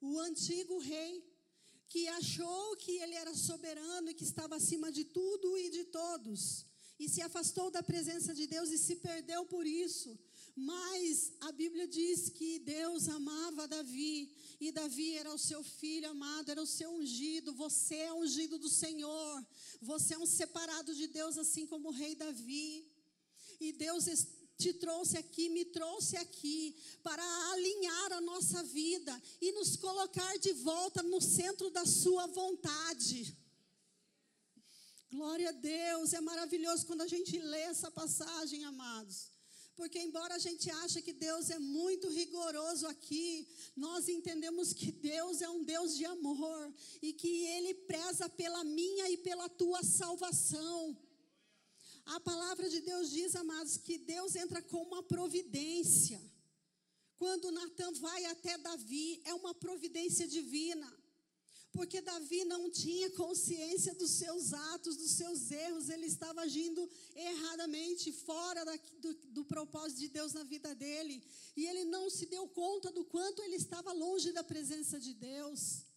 o 0.00 0.18
antigo 0.18 0.78
rei, 0.78 1.14
que 1.88 2.08
achou 2.08 2.76
que 2.76 2.92
ele 3.02 3.14
era 3.14 3.34
soberano 3.34 4.10
e 4.10 4.14
que 4.14 4.24
estava 4.24 4.56
acima 4.56 4.90
de 4.90 5.04
tudo 5.04 5.56
e 5.56 5.70
de 5.70 5.84
todos 5.84 6.68
e 6.98 7.08
se 7.08 7.22
afastou 7.22 7.70
da 7.70 7.82
presença 7.82 8.34
de 8.34 8.46
Deus 8.46 8.70
e 8.70 8.78
se 8.78 8.96
perdeu 8.96 9.44
por 9.46 9.64
isso. 9.64 10.18
Mas 10.56 11.32
a 11.40 11.52
Bíblia 11.52 11.86
diz 11.86 12.28
que 12.28 12.58
Deus 12.58 13.08
amava 13.08 13.68
Davi 13.68 14.34
e 14.60 14.72
Davi 14.72 15.14
era 15.14 15.32
o 15.32 15.38
seu 15.38 15.62
filho 15.62 16.10
amado, 16.10 16.50
era 16.50 16.60
o 16.60 16.66
seu 16.66 16.90
ungido. 16.90 17.54
Você 17.54 17.94
é 17.94 18.12
ungido 18.12 18.58
do 18.58 18.68
Senhor, 18.68 19.46
você 19.80 20.14
é 20.14 20.18
um 20.18 20.26
separado 20.26 20.92
de 20.92 21.06
Deus, 21.06 21.38
assim 21.38 21.64
como 21.64 21.88
o 21.88 21.92
rei 21.92 22.16
Davi. 22.16 22.84
E 23.60 23.72
Deus 23.72 24.08
te 24.58 24.72
trouxe 24.72 25.16
aqui, 25.16 25.48
me 25.48 25.64
trouxe 25.64 26.16
aqui 26.16 26.74
para 27.02 27.22
alinhar 27.52 28.12
a 28.14 28.20
nossa 28.20 28.62
vida 28.64 29.22
e 29.40 29.52
nos 29.52 29.76
colocar 29.76 30.36
de 30.38 30.52
volta 30.52 31.00
no 31.02 31.20
centro 31.20 31.70
da 31.70 31.86
Sua 31.86 32.26
vontade. 32.26 33.36
Glória 35.10 35.50
a 35.50 35.52
Deus, 35.52 36.12
é 36.12 36.20
maravilhoso 36.20 36.84
quando 36.86 37.02
a 37.02 37.06
gente 37.06 37.38
lê 37.38 37.60
essa 37.60 37.90
passagem, 37.90 38.64
amados. 38.64 39.30
Porque, 39.76 40.00
embora 40.00 40.34
a 40.34 40.38
gente 40.40 40.68
ache 40.82 41.00
que 41.00 41.12
Deus 41.12 41.50
é 41.50 41.58
muito 41.60 42.08
rigoroso 42.08 42.84
aqui, 42.88 43.46
nós 43.76 44.08
entendemos 44.08 44.72
que 44.72 44.90
Deus 44.90 45.40
é 45.40 45.48
um 45.48 45.62
Deus 45.62 45.96
de 45.96 46.04
amor 46.04 46.74
e 47.00 47.12
que 47.12 47.44
Ele 47.46 47.74
preza 47.74 48.28
pela 48.28 48.64
minha 48.64 49.08
e 49.08 49.16
pela 49.18 49.48
tua 49.48 49.84
salvação. 49.84 50.98
A 52.08 52.20
palavra 52.20 52.70
de 52.70 52.80
Deus 52.80 53.10
diz, 53.10 53.36
amados, 53.36 53.76
que 53.76 53.98
Deus 53.98 54.34
entra 54.34 54.62
com 54.62 54.82
uma 54.82 55.02
providência. 55.02 56.18
Quando 57.16 57.50
Natan 57.50 57.92
vai 57.94 58.24
até 58.26 58.56
Davi, 58.56 59.20
é 59.26 59.34
uma 59.34 59.54
providência 59.54 60.26
divina. 60.26 60.90
Porque 61.70 62.00
Davi 62.00 62.44
não 62.46 62.70
tinha 62.70 63.10
consciência 63.10 63.94
dos 63.94 64.12
seus 64.12 64.54
atos, 64.54 64.96
dos 64.96 65.10
seus 65.10 65.50
erros, 65.50 65.90
ele 65.90 66.06
estava 66.06 66.40
agindo 66.40 66.88
erradamente, 67.14 68.10
fora 68.10 68.64
da, 68.64 68.76
do, 69.00 69.14
do 69.36 69.44
propósito 69.44 70.00
de 70.00 70.08
Deus 70.08 70.32
na 70.32 70.44
vida 70.44 70.74
dele. 70.74 71.22
E 71.54 71.66
ele 71.66 71.84
não 71.84 72.08
se 72.08 72.24
deu 72.24 72.48
conta 72.48 72.90
do 72.90 73.04
quanto 73.04 73.42
ele 73.42 73.56
estava 73.56 73.92
longe 73.92 74.32
da 74.32 74.42
presença 74.42 74.98
de 74.98 75.12
Deus. 75.12 75.87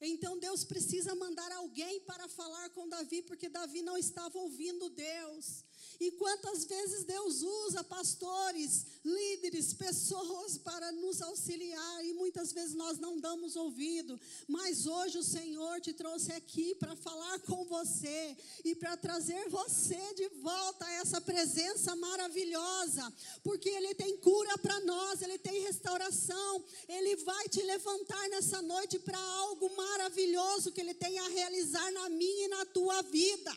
Então 0.00 0.38
Deus 0.38 0.64
precisa 0.64 1.14
mandar 1.14 1.50
alguém 1.52 2.00
para 2.00 2.28
falar 2.28 2.70
com 2.70 2.88
Davi, 2.88 3.22
porque 3.22 3.48
Davi 3.48 3.82
não 3.82 3.96
estava 3.98 4.38
ouvindo 4.38 4.88
Deus. 4.90 5.64
E 6.00 6.12
quantas 6.12 6.64
vezes 6.64 7.02
Deus 7.02 7.42
usa 7.42 7.82
pastores, 7.82 8.86
líderes, 9.04 9.74
pessoas 9.74 10.56
para 10.56 10.92
nos 10.92 11.20
auxiliar 11.20 12.04
e 12.04 12.12
muitas 12.12 12.52
vezes 12.52 12.74
nós 12.74 12.98
não 12.98 13.18
damos 13.18 13.56
ouvido, 13.56 14.18
mas 14.46 14.86
hoje 14.86 15.18
o 15.18 15.24
Senhor 15.24 15.80
te 15.80 15.92
trouxe 15.92 16.30
aqui 16.32 16.72
para 16.76 16.94
falar 16.94 17.40
com 17.40 17.64
você 17.64 18.36
e 18.64 18.76
para 18.76 18.96
trazer 18.96 19.48
você 19.48 20.14
de 20.14 20.28
volta 20.40 20.84
a 20.84 20.92
essa 20.92 21.20
presença 21.20 21.96
maravilhosa, 21.96 23.12
porque 23.42 23.68
Ele 23.68 23.92
tem 23.94 24.16
cura 24.18 24.56
para 24.58 24.78
nós, 24.80 25.20
Ele 25.20 25.38
tem 25.38 25.62
restauração, 25.62 26.64
Ele 26.88 27.16
vai 27.16 27.48
te 27.48 27.60
levantar 27.62 28.28
nessa 28.28 28.62
noite 28.62 29.00
para 29.00 29.18
algo 29.18 29.74
maravilhoso 29.76 30.70
que 30.70 30.80
Ele 30.80 30.94
tem 30.94 31.18
a 31.18 31.28
realizar 31.28 31.90
na 31.90 32.08
minha 32.08 32.44
e 32.44 32.48
na 32.48 32.64
tua 32.66 33.02
vida. 33.02 33.52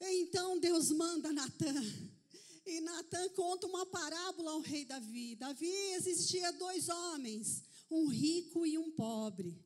Então 0.00 0.58
Deus 0.58 0.90
manda 0.90 1.32
Natan. 1.32 1.82
E 2.66 2.80
Natan 2.80 3.28
conta 3.30 3.66
uma 3.66 3.86
parábola 3.86 4.50
ao 4.50 4.60
rei 4.60 4.84
Davi. 4.84 5.36
Davi 5.36 5.72
existia 5.94 6.52
dois 6.52 6.88
homens, 6.88 7.62
um 7.90 8.08
rico 8.08 8.66
e 8.66 8.76
um 8.76 8.90
pobre. 8.90 9.56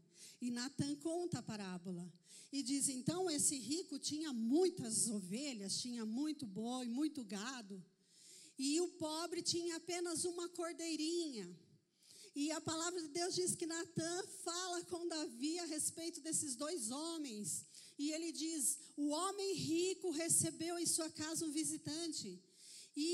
E 0.40 0.50
Natan 0.50 0.94
conta 0.96 1.38
a 1.38 1.42
parábola. 1.42 2.10
E 2.52 2.62
diz: 2.62 2.88
então 2.88 3.30
esse 3.30 3.56
rico 3.58 3.98
tinha 3.98 4.32
muitas 4.32 5.08
ovelhas, 5.08 5.80
tinha 5.80 6.04
muito 6.04 6.46
boi, 6.46 6.88
muito 6.88 7.24
gado. 7.24 7.82
E 8.58 8.80
o 8.80 8.88
pobre 8.88 9.40
tinha 9.42 9.76
apenas 9.76 10.24
uma 10.24 10.48
cordeirinha. 10.50 11.48
E 12.34 12.52
a 12.52 12.60
palavra 12.60 13.00
de 13.02 13.08
Deus 13.08 13.34
diz 13.34 13.54
que 13.54 13.66
Natan 13.66 14.22
fala 14.44 14.84
com 14.84 15.08
Davi 15.08 15.58
a 15.58 15.64
respeito 15.64 16.20
desses 16.20 16.54
dois 16.54 16.90
homens. 16.90 17.66
E 18.02 18.12
ele 18.12 18.32
diz: 18.32 18.78
O 18.96 19.08
homem 19.08 19.52
rico 19.54 20.10
recebeu 20.10 20.78
em 20.78 20.86
sua 20.86 21.10
casa 21.10 21.44
um 21.44 21.52
visitante. 21.52 22.28
E 22.96 23.10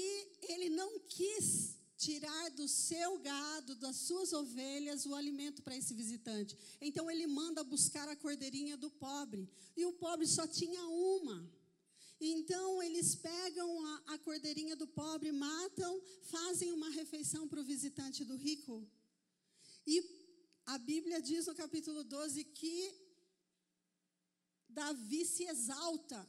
ele 0.53 0.69
não 0.71 0.91
quis 1.01 1.77
tirar 1.97 2.51
do 2.51 2.69
seu 2.69 3.19
gado, 3.19 3.75
das 3.75 3.97
suas 3.97 4.33
ovelhas, 4.33 5.05
o 5.05 5.15
alimento 5.15 5.61
para 5.61 5.77
esse 5.77 5.93
visitante. 5.93 6.57
Então 6.81 7.11
ele 7.11 7.27
manda 7.27 7.65
buscar 7.65 8.09
a 8.09 8.15
cordeirinha 8.15 8.77
do 8.77 8.89
pobre. 8.89 9.49
E 9.77 9.85
o 9.85 9.93
pobre 10.05 10.27
só 10.37 10.47
tinha 10.47 10.83
uma. 10.87 11.39
Então 12.21 12.81
eles 12.81 13.17
pegam 13.17 13.69
a, 13.87 14.15
a 14.15 14.19
cordeirinha 14.19 14.77
do 14.77 14.87
pobre, 14.87 15.33
matam, 15.33 16.01
fazem 16.35 16.73
uma 16.73 16.91
refeição 16.91 17.49
para 17.49 17.61
o 17.61 17.65
visitante 17.65 18.25
do 18.25 18.37
rico. 18.37 18.87
E 19.85 19.97
a 20.65 20.79
Bíblia 20.79 21.21
diz 21.21 21.47
no 21.47 21.57
capítulo 21.57 22.05
12 22.05 22.45
que 22.45 23.06
Davi 24.77 25.25
se 25.25 25.45
exalta. 25.45 26.21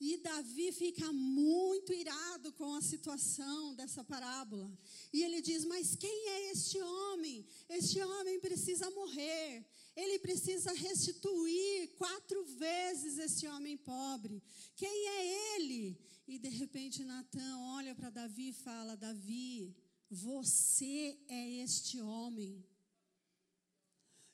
E 0.00 0.18
Davi 0.18 0.70
fica 0.70 1.12
muito 1.12 1.92
irado 1.92 2.52
com 2.52 2.74
a 2.74 2.82
situação 2.82 3.74
dessa 3.74 4.04
parábola. 4.04 4.70
E 5.12 5.24
ele 5.24 5.40
diz: 5.40 5.64
Mas 5.64 5.96
quem 5.96 6.28
é 6.28 6.52
este 6.52 6.80
homem? 6.80 7.44
Este 7.68 8.00
homem 8.00 8.38
precisa 8.38 8.88
morrer. 8.90 9.66
Ele 9.96 10.18
precisa 10.20 10.72
restituir 10.72 11.88
quatro 11.96 12.44
vezes 12.44 13.18
este 13.18 13.48
homem 13.48 13.76
pobre. 13.78 14.40
Quem 14.76 15.08
é 15.08 15.56
ele? 15.56 15.98
E 16.28 16.38
de 16.38 16.50
repente 16.50 17.02
Natan 17.02 17.58
olha 17.76 17.94
para 17.94 18.10
Davi 18.10 18.50
e 18.50 18.52
fala: 18.52 18.94
Davi, 18.94 19.74
você 20.10 21.18
é 21.28 21.50
este 21.64 22.00
homem. 22.00 22.64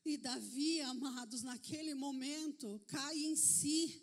E 0.04 0.18
Davi, 0.18 0.80
amados, 0.82 1.42
naquele 1.42 1.94
momento, 1.94 2.80
cai 2.86 3.16
em 3.16 3.34
si. 3.34 4.02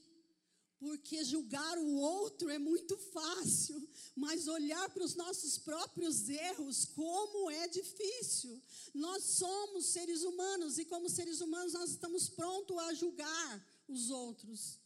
Porque 0.80 1.24
julgar 1.24 1.78
o 1.78 1.96
outro 1.98 2.50
é 2.50 2.58
muito 2.58 2.98
fácil, 2.98 3.88
mas 4.16 4.48
olhar 4.48 4.90
para 4.90 5.04
os 5.04 5.14
nossos 5.14 5.60
próprios 5.60 6.28
erros, 6.28 6.86
como 6.86 7.52
é 7.52 7.68
difícil. 7.68 8.60
Nós 8.92 9.24
somos 9.24 9.86
seres 9.86 10.24
humanos 10.24 10.80
e, 10.80 10.86
como 10.86 11.08
seres 11.08 11.40
humanos, 11.40 11.74
nós 11.74 11.92
estamos 11.92 12.30
prontos 12.30 12.76
a 12.80 12.96
julgar 12.96 13.68
os 13.88 14.10
outros. 14.10 14.80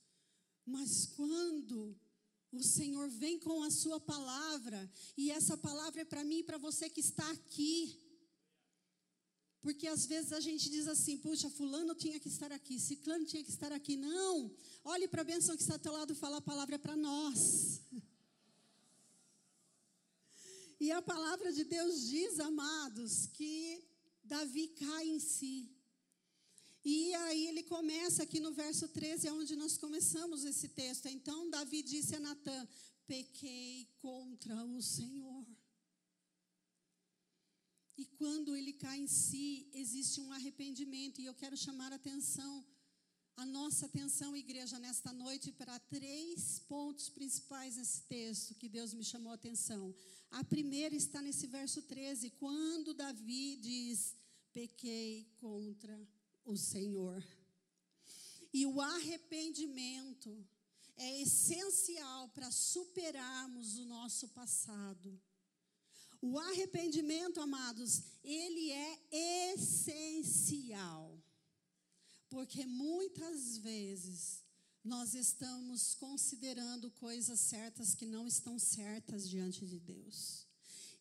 Mas 0.65 1.05
quando 1.05 1.97
o 2.51 2.61
Senhor 2.61 3.09
vem 3.09 3.39
com 3.39 3.63
a 3.63 3.71
Sua 3.71 3.97
palavra, 3.97 4.91
e 5.15 5.31
essa 5.31 5.57
palavra 5.57 6.01
é 6.01 6.05
para 6.05 6.25
mim 6.25 6.39
e 6.39 6.43
para 6.43 6.57
você 6.57 6.89
que 6.89 6.99
está 6.99 7.31
aqui, 7.31 8.04
porque 9.65 9.87
às 9.87 10.05
vezes 10.05 10.31
a 10.31 10.39
gente 10.39 10.69
diz 10.69 10.87
assim, 10.87 11.17
puxa, 11.17 11.49
fulano 11.49 11.95
tinha 11.95 12.19
que 12.19 12.27
estar 12.27 12.51
aqui, 12.51 12.79
ciclano 12.79 13.25
tinha 13.25 13.43
que 13.43 13.49
estar 13.49 13.71
aqui. 13.71 13.95
Não, 13.97 14.51
olhe 14.83 15.07
para 15.07 15.21
a 15.23 15.29
bênção 15.31 15.55
que 15.55 15.63
está 15.63 15.73
ao 15.73 15.79
teu 15.79 15.91
lado 15.91 16.13
e 16.13 16.15
fala 16.15 16.37
a 16.37 16.41
palavra 16.51 16.77
para 16.77 16.95
nós. 16.95 17.81
E 20.77 20.91
a 20.91 21.01
palavra 21.01 21.53
de 21.53 21.63
Deus 21.63 22.09
diz, 22.09 22.37
amados, 22.37 23.27
que 23.27 23.83
Davi 24.23 24.67
cai 24.67 25.07
em 25.07 25.19
si. 25.19 25.71
E 26.83 27.13
aí 27.15 27.47
ele 27.47 27.63
começa 27.63 28.21
aqui 28.23 28.39
no 28.41 28.51
verso 28.51 28.87
13, 28.89 29.29
é 29.29 29.33
onde 29.33 29.55
nós 29.55 29.77
começamos 29.77 30.43
esse 30.43 30.67
texto. 30.67 31.07
Então 31.07 31.49
Davi 31.49 31.81
disse 31.81 32.13
a 32.15 32.19
Natã: 32.19 32.67
Pequei 33.07 33.87
contra 33.97 34.53
o 34.65 34.81
Senhor. 34.81 35.34
E 37.97 38.05
quando 38.05 38.55
ele 38.55 38.73
cai 38.73 38.99
em 38.99 39.07
si, 39.07 39.69
existe 39.73 40.19
um 40.19 40.31
arrependimento. 40.31 41.21
E 41.21 41.25
eu 41.25 41.33
quero 41.33 41.55
chamar 41.55 41.91
a 41.91 41.95
atenção, 41.95 42.65
a 43.37 43.45
nossa 43.45 43.85
atenção, 43.85 44.35
igreja, 44.35 44.77
nesta 44.79 45.13
noite, 45.13 45.51
para 45.51 45.79
três 45.79 46.59
pontos 46.59 47.09
principais 47.09 47.77
nesse 47.77 48.01
texto 48.03 48.55
que 48.55 48.67
Deus 48.67 48.93
me 48.93 49.03
chamou 49.03 49.31
a 49.31 49.35
atenção. 49.35 49.95
A 50.31 50.43
primeira 50.43 50.95
está 50.95 51.21
nesse 51.21 51.47
verso 51.47 51.81
13, 51.81 52.31
quando 52.31 52.93
Davi 52.93 53.55
diz: 53.57 54.15
Pequei 54.51 55.29
contra 55.37 55.97
o 56.43 56.57
Senhor. 56.57 57.23
E 58.53 58.65
o 58.65 58.79
arrependimento 58.79 60.45
é 60.97 61.21
essencial 61.21 62.29
para 62.29 62.49
superarmos 62.51 63.77
o 63.77 63.85
nosso 63.85 64.29
passado. 64.29 65.21
O 66.27 66.39
arrependimento, 66.39 67.39
amados, 67.39 68.01
ele 68.23 68.71
é 68.71 69.53
essencial. 69.53 71.23
Porque 72.29 72.65
muitas 72.65 73.59
vezes 73.59 74.43
nós 74.83 75.13
estamos 75.13 75.93
considerando 75.93 76.89
coisas 76.89 77.39
certas 77.39 77.93
que 77.93 78.07
não 78.07 78.25
estão 78.25 78.57
certas 78.57 79.29
diante 79.29 79.67
de 79.67 79.79
Deus. 79.79 80.47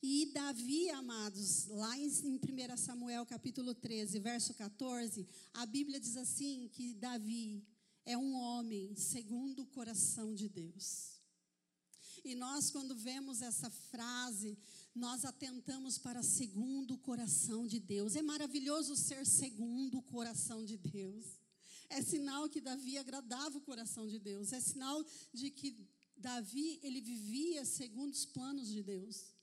E 0.03 0.27
Davi, 0.27 0.91
amados, 0.91 1.69
lá 1.69 1.97
em 1.97 2.09
1 2.09 2.77
Samuel 2.77 3.25
capítulo 3.25 3.75
13, 3.75 4.19
verso 4.19 4.53
14, 4.53 5.27
a 5.55 5.65
Bíblia 5.65 5.99
diz 5.99 6.19
assim: 6.19 6.69
que 6.69 6.93
Davi 6.93 7.67
é 8.05 8.15
um 8.15 8.35
homem 8.35 8.95
segundo 8.95 9.63
o 9.63 9.67
coração 9.67 10.35
de 10.35 10.51
Deus. 10.51 11.15
E 12.25 12.35
nós, 12.35 12.71
quando 12.71 12.95
vemos 12.97 13.43
essa 13.43 13.69
frase, 13.69 14.57
nós 14.95 15.25
atentamos 15.25 15.99
para 15.99 16.23
segundo 16.23 16.95
o 16.95 16.99
coração 16.99 17.67
de 17.67 17.81
Deus. 17.81 18.15
É 18.15 18.23
maravilhoso 18.23 18.95
ser 18.95 19.27
segundo 19.27 19.99
o 19.99 20.03
coração 20.03 20.65
de 20.65 20.77
Deus. 20.77 21.25
É 21.89 22.01
sinal 22.01 22.49
que 22.49 22.61
Davi 22.61 22.97
agradava 22.97 23.59
o 23.59 23.61
coração 23.61 24.07
de 24.07 24.19
Deus. 24.19 24.53
É 24.53 24.61
sinal 24.61 25.05
de 25.33 25.51
que 25.51 25.77
Davi, 26.17 26.79
ele 26.83 27.01
vivia 27.01 27.65
segundo 27.65 28.13
os 28.13 28.25
planos 28.25 28.69
de 28.69 28.83
Deus. 28.83 29.35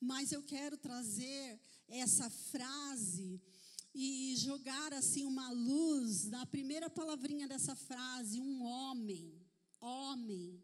Mas 0.00 0.32
eu 0.32 0.42
quero 0.42 0.76
trazer 0.76 1.60
essa 1.88 2.28
frase 2.30 3.40
e 3.94 4.34
jogar 4.36 4.92
assim 4.92 5.24
uma 5.24 5.50
luz 5.50 6.24
na 6.26 6.44
primeira 6.46 6.88
palavrinha 6.90 7.46
dessa 7.46 7.74
frase, 7.74 8.40
um 8.40 8.62
homem, 8.62 9.40
homem, 9.80 10.62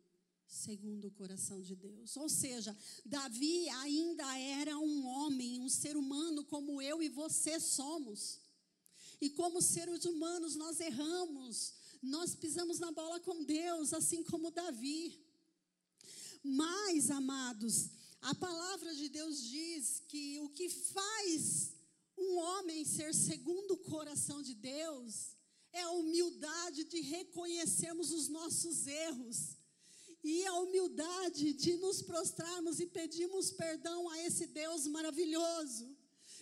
segundo 0.53 1.09
o 1.09 1.11
coração 1.11 1.63
de 1.63 1.75
Deus. 1.75 2.15
Ou 2.17 2.29
seja, 2.29 2.77
Davi 3.07 3.69
ainda 3.71 4.39
era 4.39 4.79
um 4.79 5.07
homem, 5.07 5.59
um 5.59 5.69
ser 5.69 5.97
humano 5.97 6.45
como 6.45 6.81
eu 6.81 7.03
e 7.03 7.09
você 7.09 7.59
somos. 7.59 8.39
E 9.19 9.31
como 9.31 9.63
seres 9.63 10.05
humanos 10.05 10.55
nós 10.55 10.79
erramos, 10.79 11.73
nós 12.03 12.35
pisamos 12.35 12.79
na 12.79 12.93
bola 12.93 13.19
com 13.21 13.43
Deus, 13.45 13.95
assim 13.95 14.23
como 14.25 14.51
Davi. 14.51 15.19
Mas, 16.45 17.11
amados, 17.11 17.89
a 18.21 18.35
palavra 18.35 18.95
de 18.95 19.09
Deus 19.09 19.43
diz 19.43 20.03
que 20.07 20.39
o 20.41 20.51
que 20.51 20.69
faz 20.69 21.73
um 22.19 22.37
homem 22.37 22.85
ser 22.85 23.15
segundo 23.15 23.73
o 23.73 23.79
coração 23.79 24.43
de 24.43 24.55
Deus 24.55 25.35
é 25.73 25.81
a 25.81 25.91
humildade 25.93 26.85
de 26.85 27.01
reconhecermos 27.01 28.13
os 28.13 28.29
nossos 28.29 28.87
erros 28.87 29.62
e 30.23 30.47
a 30.47 30.55
humildade 30.61 31.53
de 31.53 31.77
nos 31.77 32.01
prostrarmos 32.01 32.79
e 32.79 32.87
pedirmos 32.87 33.51
perdão 33.51 34.09
a 34.09 34.19
esse 34.23 34.47
Deus 34.47 34.87
maravilhoso, 34.87 35.97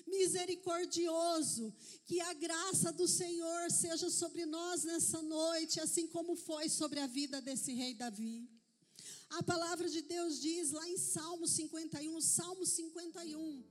misericordioso, 0.06 1.74
que 2.04 2.20
a 2.20 2.34
graça 2.34 2.92
do 2.92 3.08
Senhor 3.08 3.70
seja 3.70 4.10
sobre 4.10 4.44
nós 4.44 4.84
nessa 4.84 5.22
noite, 5.22 5.80
assim 5.80 6.06
como 6.06 6.36
foi 6.36 6.68
sobre 6.68 7.00
a 7.00 7.06
vida 7.06 7.40
desse 7.40 7.72
rei 7.72 7.94
Davi. 7.94 8.48
A 9.30 9.42
palavra 9.42 9.88
de 9.88 10.02
Deus 10.02 10.40
diz 10.40 10.72
lá 10.72 10.86
em 10.88 10.98
Salmo 10.98 11.46
51, 11.46 12.20
Salmo 12.20 12.66
51 12.66 13.64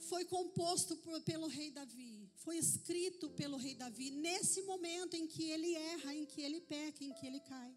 foi 0.00 0.24
composto 0.24 0.96
por, 0.96 1.20
pelo 1.22 1.46
rei 1.46 1.70
Davi, 1.70 2.28
foi 2.36 2.58
escrito 2.58 3.30
pelo 3.30 3.56
rei 3.56 3.74
Davi 3.74 4.10
nesse 4.10 4.62
momento 4.62 5.14
em 5.14 5.26
que 5.26 5.44
ele 5.44 5.74
erra, 5.74 6.14
em 6.14 6.26
que 6.26 6.40
ele 6.42 6.60
peca, 6.60 7.04
em 7.04 7.12
que 7.12 7.26
ele 7.26 7.40
cai. 7.40 7.72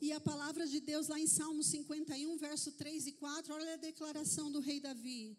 E 0.00 0.12
a 0.12 0.20
palavra 0.20 0.66
de 0.66 0.80
Deus 0.80 1.08
lá 1.08 1.20
em 1.20 1.26
Salmo 1.26 1.62
51, 1.62 2.36
verso 2.38 2.72
3 2.72 3.08
e 3.08 3.12
4, 3.12 3.52
olha 3.52 3.74
a 3.74 3.76
declaração 3.76 4.50
do 4.50 4.58
rei 4.58 4.80
Davi. 4.80 5.36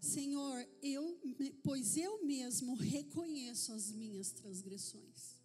Senhor, 0.00 0.68
eu, 0.80 1.20
pois 1.64 1.96
eu 1.96 2.24
mesmo 2.24 2.74
reconheço 2.74 3.72
as 3.72 3.90
minhas 3.90 4.30
transgressões. 4.30 5.36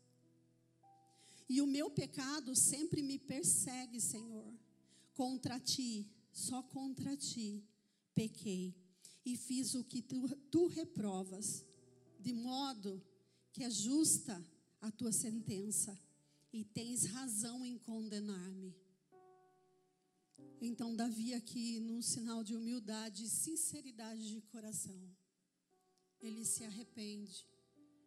E 1.49 1.61
o 1.61 1.67
meu 1.67 1.89
pecado 1.89 2.55
sempre 2.55 3.01
me 3.01 3.17
persegue, 3.17 3.99
Senhor. 3.99 4.53
Contra 5.15 5.59
ti, 5.59 6.07
só 6.31 6.61
contra 6.61 7.17
ti, 7.17 7.63
pequei 8.13 8.75
e 9.25 9.35
fiz 9.35 9.73
o 9.73 9.83
que 9.83 10.01
tu, 10.01 10.27
tu 10.51 10.67
reprovas, 10.67 11.65
de 12.19 12.33
modo 12.33 13.01
que 13.51 13.63
é 13.63 13.69
justa 13.69 14.45
a 14.79 14.91
tua 14.91 15.11
sentença 15.11 15.97
e 16.51 16.63
tens 16.63 17.05
razão 17.05 17.65
em 17.65 17.77
condenar-me. 17.77 18.75
Então, 20.59 20.95
Davi, 20.95 21.33
aqui, 21.33 21.79
num 21.79 22.01
sinal 22.01 22.43
de 22.43 22.55
humildade 22.55 23.25
e 23.25 23.29
sinceridade 23.29 24.27
de 24.27 24.41
coração, 24.41 24.99
ele 26.19 26.43
se 26.45 26.63
arrepende, 26.63 27.45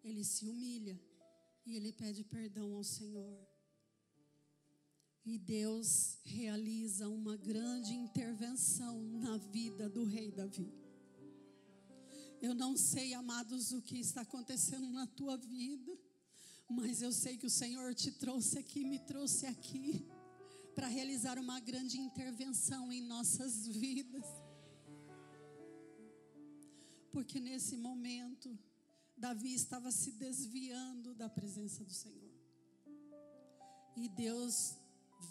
ele 0.02 0.24
se 0.24 0.48
humilha 0.48 1.00
e 1.64 1.76
ele 1.76 1.92
pede 1.92 2.24
perdão 2.24 2.74
ao 2.74 2.82
Senhor. 2.82 3.46
E 5.24 5.38
Deus 5.38 6.18
realiza 6.24 7.08
uma 7.08 7.36
grande 7.36 7.92
intervenção 7.94 9.00
na 9.02 9.36
vida 9.36 9.88
do 9.88 10.04
rei 10.04 10.32
Davi. 10.32 10.72
Eu 12.40 12.54
não 12.54 12.76
sei, 12.76 13.12
amados, 13.12 13.70
o 13.70 13.82
que 13.82 13.98
está 13.98 14.22
acontecendo 14.22 14.88
na 14.90 15.06
tua 15.06 15.36
vida. 15.36 15.96
Mas 16.70 17.02
eu 17.02 17.12
sei 17.12 17.36
que 17.36 17.46
o 17.46 17.50
Senhor 17.50 17.92
te 17.94 18.12
trouxe 18.12 18.56
aqui, 18.56 18.84
me 18.84 19.00
trouxe 19.00 19.44
aqui, 19.44 20.06
para 20.72 20.86
realizar 20.86 21.36
uma 21.36 21.58
grande 21.58 21.98
intervenção 21.98 22.92
em 22.92 23.02
nossas 23.02 23.66
vidas. 23.66 24.24
Porque 27.10 27.40
nesse 27.40 27.76
momento, 27.76 28.56
Davi 29.16 29.52
estava 29.52 29.90
se 29.90 30.12
desviando 30.12 31.12
da 31.12 31.28
presença 31.28 31.84
do 31.84 31.92
Senhor. 31.92 32.30
E 33.96 34.08
Deus 34.08 34.76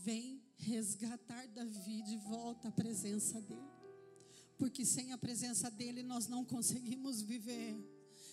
vem 0.03 0.43
resgatar 0.57 1.47
Davi 1.47 2.01
de 2.01 2.17
volta 2.17 2.67
à 2.67 2.71
presença 2.71 3.41
dele. 3.41 3.71
Porque 4.57 4.83
sem 4.83 5.13
a 5.13 5.17
presença 5.17 5.71
dele 5.71 6.03
nós 6.03 6.27
não 6.27 6.43
conseguimos 6.43 7.21
viver. 7.21 7.77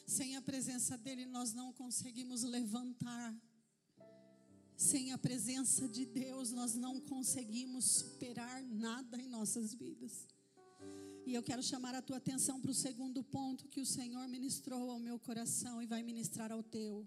Sem 0.07 0.37
a 0.37 0.41
presença 0.41 0.97
dEle, 0.97 1.27
nós 1.27 1.53
não 1.53 1.73
conseguimos 1.73 2.43
levantar. 2.43 3.35
Sem 4.77 5.13
a 5.13 5.19
presença 5.19 5.89
de 5.89 6.07
Deus, 6.07 6.53
nós 6.53 6.75
não 6.75 7.01
conseguimos 7.01 7.85
superar 7.85 8.63
nada 8.63 9.21
em 9.21 9.29
nossas 9.29 9.75
vidas. 9.75 10.27
E 11.27 11.35
eu 11.35 11.43
quero 11.43 11.63
chamar 11.63 11.95
a 11.95 12.03
tua 12.03 12.19
atenção 12.19 12.61
para 12.61 12.71
o 12.71 12.75
segundo 12.75 13.23
ponto 13.25 13.69
que 13.69 13.81
o 13.81 13.87
Senhor 13.87 14.29
ministrou 14.29 14.91
ao 14.91 15.01
meu 15.01 15.19
coração 15.19 15.83
e 15.83 15.87
vai 15.87 16.03
ministrar 16.03 16.53
ao 16.53 16.63
teu. 16.63 17.07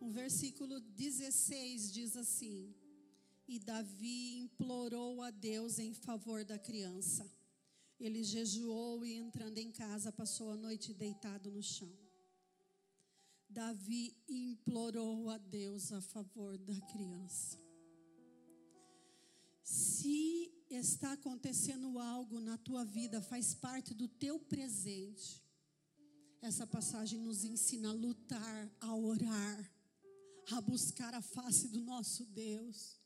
O 0.00 0.08
versículo 0.10 0.80
16 0.80 1.92
diz 1.92 2.16
assim: 2.16 2.74
e 3.46 3.58
Davi 3.58 4.38
implorou 4.38 5.20
a 5.20 5.30
Deus 5.30 5.78
em 5.78 5.92
favor 5.92 6.44
da 6.44 6.58
criança. 6.58 7.30
Ele 8.00 8.24
jejuou 8.24 9.04
e, 9.04 9.14
entrando 9.14 9.58
em 9.58 9.70
casa, 9.70 10.10
passou 10.10 10.50
a 10.50 10.56
noite 10.56 10.94
deitado 10.94 11.50
no 11.50 11.62
chão. 11.62 11.92
Davi 13.52 14.16
implorou 14.26 15.28
a 15.28 15.36
Deus 15.36 15.92
a 15.92 16.00
favor 16.00 16.56
da 16.56 16.80
criança. 16.80 17.60
Se 19.62 20.50
está 20.70 21.12
acontecendo 21.12 21.98
algo 21.98 22.40
na 22.40 22.56
tua 22.56 22.82
vida, 22.82 23.20
faz 23.20 23.54
parte 23.54 23.92
do 23.92 24.08
teu 24.08 24.38
presente. 24.38 25.44
Essa 26.40 26.66
passagem 26.66 27.20
nos 27.20 27.44
ensina 27.44 27.90
a 27.90 27.92
lutar, 27.92 28.74
a 28.80 28.96
orar, 28.96 29.72
a 30.50 30.60
buscar 30.62 31.12
a 31.12 31.20
face 31.20 31.68
do 31.68 31.82
nosso 31.82 32.24
Deus. 32.24 32.98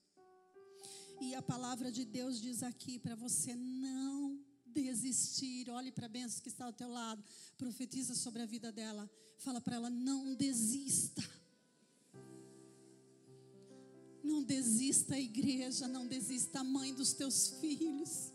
E 1.21 1.35
a 1.35 1.43
palavra 1.43 1.91
de 1.91 2.05
Deus 2.05 2.41
diz 2.41 2.63
aqui 2.63 3.01
para 3.01 3.17
você 3.17 3.57
não 3.57 4.46
desistir. 4.83 5.71
Olhe 5.71 5.91
para 5.91 6.07
a 6.07 6.09
benção 6.09 6.43
que 6.43 6.49
está 6.49 6.65
ao 6.67 6.73
teu 6.73 6.89
lado. 6.89 7.23
Profetiza 7.57 8.15
sobre 8.15 8.43
a 8.43 8.47
vida 8.47 8.71
dela. 8.71 9.09
Fala 9.39 9.61
para 9.61 9.77
ela: 9.77 9.91
não 9.91 10.35
desista. 10.35 11.23
Não 14.23 14.43
desista, 14.43 15.19
igreja. 15.19 15.89
Não 15.89 16.07
desista, 16.07 16.63
mãe 16.63 16.93
dos 16.95 17.13
teus 17.13 17.49
filhos. 17.61 18.33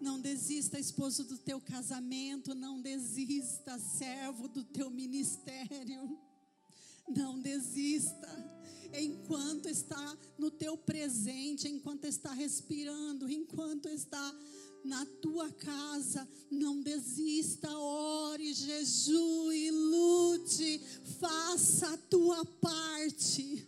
Não 0.00 0.20
desista, 0.20 0.78
esposo 0.78 1.24
do 1.24 1.36
teu 1.36 1.60
casamento. 1.60 2.54
Não 2.54 2.80
desista, 2.80 3.78
servo 3.78 4.46
do 4.48 4.62
teu 4.62 4.90
ministério. 4.90 6.18
Não 7.08 7.40
desista 7.40 8.58
enquanto 8.92 9.66
está 9.66 10.16
no 10.38 10.50
teu 10.50 10.76
presente, 10.76 11.68
enquanto 11.68 12.04
está 12.04 12.32
respirando, 12.32 13.30
enquanto 13.30 13.88
está 13.88 14.34
na 14.84 15.04
tua 15.20 15.50
casa, 15.50 16.26
não 16.50 16.80
desista, 16.80 17.70
ore, 17.78 18.54
jejue, 18.54 19.70
lute, 19.70 20.80
faça 21.20 21.92
a 21.92 21.96
tua 21.96 22.44
parte. 22.44 23.66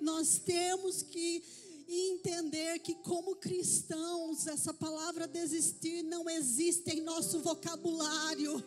Nós 0.00 0.38
temos 0.38 1.02
que 1.02 1.42
entender 1.88 2.78
que, 2.80 2.94
como 2.94 3.36
cristãos, 3.36 4.46
essa 4.46 4.72
palavra 4.72 5.26
desistir 5.26 6.02
não 6.02 6.28
existe 6.28 6.90
em 6.90 7.00
nosso 7.02 7.40
vocabulário. 7.40 8.62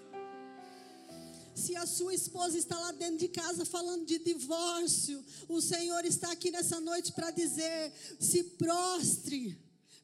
Se 1.56 1.76
a 1.76 1.88
sua 1.88 2.14
esposa 2.14 2.58
está 2.58 2.78
lá 2.80 2.92
dentro 2.92 3.18
de 3.18 3.28
casa 3.28 3.66
falando 3.66 4.06
de 4.06 4.20
divórcio, 4.20 5.24
o 5.50 5.60
Senhor 5.60 6.06
está 6.06 6.32
aqui 6.32 6.52
nessa 6.52 6.80
noite 6.80 7.12
para 7.12 7.32
dizer: 7.32 7.92
se 8.20 8.44
prostre, 8.44 9.58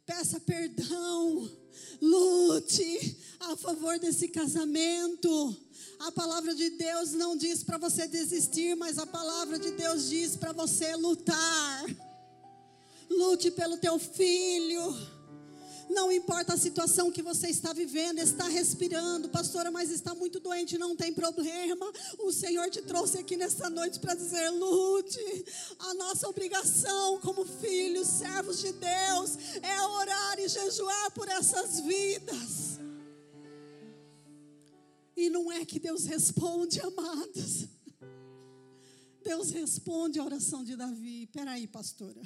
peça 0.06 0.40
perdão, 0.40 1.50
lute 2.02 3.18
a 3.40 3.56
favor 3.56 3.98
desse 4.00 4.28
casamento. 4.28 5.56
A 6.00 6.12
palavra 6.12 6.54
de 6.54 6.70
Deus 6.72 7.14
não 7.14 7.38
diz 7.38 7.64
para 7.64 7.78
você 7.78 8.08
desistir, 8.08 8.76
mas 8.76 8.98
a 8.98 9.06
palavra 9.06 9.58
de 9.58 9.72
Deus 9.72 10.10
diz 10.10 10.36
para 10.36 10.52
você 10.52 10.96
lutar. 10.96 11.86
Lute 13.10 13.52
pelo 13.52 13.78
teu 13.78 13.98
filho 14.00 15.13
não 15.90 16.12
importa 16.12 16.54
a 16.54 16.58
situação 16.58 17.12
que 17.12 17.22
você 17.22 17.48
está 17.48 17.74
vivendo, 17.74 18.20
está 18.20 18.48
respirando, 18.48 19.30
pastora, 19.30 19.72
mas 19.72 19.90
está 19.90 20.14
muito 20.16 20.40
doente, 20.40 20.78
não 20.78 20.96
tem 20.96 21.14
problema. 21.14 21.92
O 22.20 22.32
Senhor 22.32 22.70
te 22.70 22.82
trouxe 22.82 23.18
aqui 23.20 23.36
nesta 23.36 23.70
noite 23.70 24.00
para 24.00 24.16
dizer: 24.16 24.50
lute. 24.50 25.46
A 25.80 25.94
nossa 25.96 26.28
obrigação 26.28 27.20
como 27.20 27.46
filhos, 27.46 28.08
servos 28.08 28.60
de 28.60 28.72
Deus, 28.72 29.38
é 29.62 29.82
orar 29.82 30.40
e 30.40 30.48
jejuar 30.48 31.12
por 31.12 31.28
essas 31.28 31.80
vidas. 31.80 32.80
E 35.16 35.30
não 35.30 35.52
é 35.52 35.64
que 35.66 35.80
Deus 35.80 36.06
responde, 36.06 36.80
amados. 36.82 37.68
Deus 39.24 39.52
responde 39.52 40.20
a 40.20 40.24
oração 40.24 40.64
de 40.64 40.76
Davi. 40.76 41.28
Peraí, 41.28 41.68
pastora 41.68 42.22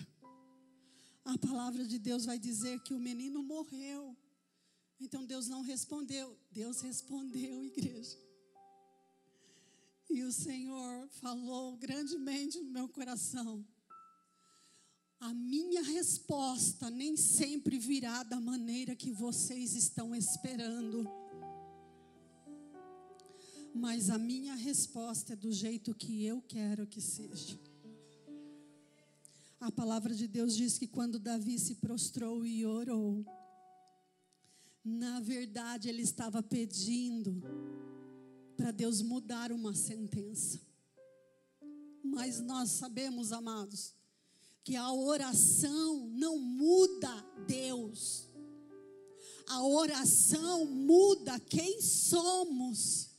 a 1.28 1.38
palavra 1.38 1.86
de 1.86 2.00
Deus 2.00 2.24
vai 2.24 2.40
dizer 2.40 2.80
que 2.84 2.94
o 2.94 3.00
menino 3.00 3.44
morreu. 3.44 4.16
Então 4.98 5.26
Deus 5.26 5.50
não 5.50 5.62
respondeu. 5.62 6.38
Deus 6.50 6.80
respondeu, 6.80 7.66
igreja. 7.66 8.18
E 10.10 10.24
o 10.24 10.32
Senhor 10.32 11.10
falou 11.10 11.76
grandemente 11.76 12.62
no 12.62 12.72
meu 12.72 12.88
coração. 12.88 13.66
A 15.20 15.34
minha 15.34 15.84
resposta 15.84 16.90
nem 16.90 17.18
sempre 17.18 17.78
virá 17.78 18.24
da 18.24 18.40
maneira 18.40 18.96
que 18.96 19.12
vocês 19.12 19.76
estão 19.76 20.16
esperando. 20.16 21.06
Mas 23.74 24.10
a 24.10 24.18
minha 24.18 24.56
resposta 24.56 25.34
é 25.34 25.36
do 25.36 25.52
jeito 25.52 25.94
que 25.94 26.24
eu 26.24 26.42
quero 26.42 26.88
que 26.88 27.02
seja. 27.02 27.67
A 29.60 29.72
palavra 29.72 30.14
de 30.14 30.28
Deus 30.28 30.56
diz 30.56 30.78
que 30.78 30.88
quando 30.88 31.18
Davi 31.18 31.58
se 31.58 31.76
prostrou 31.76 32.46
e 32.46 32.64
orou, 32.64 33.26
na 34.84 35.20
verdade 35.20 35.90
ele 35.90 36.04
estava 36.04 36.44
pedindo 36.44 37.42
para 38.56 38.70
Deus 38.70 39.02
mudar 39.02 39.52
uma 39.52 39.74
sentença. 39.74 40.62
Mas 42.04 42.40
nós 42.40 42.70
sabemos, 42.70 43.32
amados, 43.32 43.94
que 44.64 44.76
a 44.76 44.92
oração 44.92 46.08
não 46.10 46.38
muda 46.38 47.10
Deus. 47.48 48.30
A 49.48 49.64
oração 49.64 50.66
muda 50.66 51.40
quem 51.40 51.82
somos. 51.82 53.10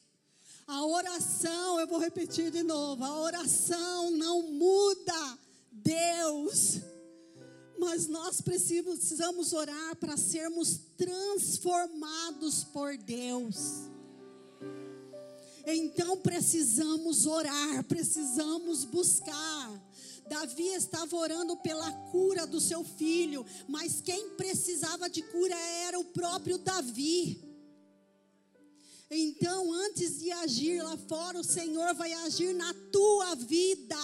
A 0.67 0.87
oração, 0.87 1.81
eu 1.81 1.89
vou 1.89 1.99
repetir 1.99 2.51
de 2.53 2.63
novo, 2.63 3.03
a 3.03 3.21
oração 3.21 4.11
não 4.13 4.53
muda 4.53 5.39
Deus. 5.83 6.81
Mas 7.79 8.07
nós 8.07 8.41
precisamos 8.41 9.53
orar 9.53 9.97
para 9.97 10.17
sermos 10.17 10.81
transformados 10.97 12.65
por 12.65 12.97
Deus. 12.97 13.89
Então 15.65 16.17
precisamos 16.17 17.27
orar, 17.27 17.85
precisamos 17.85 18.85
buscar. 18.85 19.89
Davi 20.29 20.69
estava 20.69 21.15
orando 21.17 21.57
pela 21.57 21.91
cura 22.11 22.47
do 22.47 22.61
seu 22.61 22.85
filho, 22.85 23.45
mas 23.67 24.01
quem 24.01 24.31
precisava 24.31 25.09
de 25.09 25.23
cura 25.23 25.57
era 25.87 25.99
o 25.99 26.05
próprio 26.05 26.59
Davi. 26.59 27.43
Então, 29.11 29.73
antes 29.73 30.19
de 30.21 30.31
agir 30.31 30.83
lá 30.83 30.97
fora, 31.09 31.41
o 31.41 31.45
Senhor 31.45 31.95
vai 31.95 32.13
agir 32.13 32.55
na 32.55 32.75
tua 32.93 33.35
vida. 33.37 33.97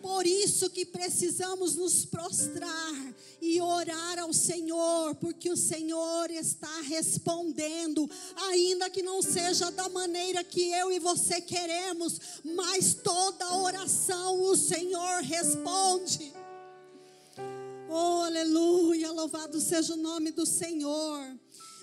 Por 0.00 0.26
isso 0.26 0.70
que 0.70 0.86
precisamos 0.86 1.74
nos 1.74 2.04
prostrar 2.04 3.14
e 3.40 3.60
orar 3.60 4.18
ao 4.18 4.32
Senhor, 4.32 5.14
porque 5.16 5.50
o 5.50 5.56
Senhor 5.56 6.30
está 6.30 6.80
respondendo, 6.82 8.08
ainda 8.36 8.90
que 8.90 9.02
não 9.02 9.22
seja 9.22 9.70
da 9.70 9.88
maneira 9.88 10.44
que 10.44 10.70
eu 10.70 10.92
e 10.92 10.98
você 10.98 11.40
queremos, 11.40 12.20
mas 12.44 12.94
toda 12.94 13.56
oração 13.56 14.40
o 14.42 14.56
Senhor 14.56 15.22
responde. 15.22 16.32
Oh, 17.88 18.22
aleluia, 18.22 19.10
louvado 19.10 19.60
seja 19.60 19.94
o 19.94 19.96
nome 19.96 20.30
do 20.30 20.44
Senhor. 20.44 21.38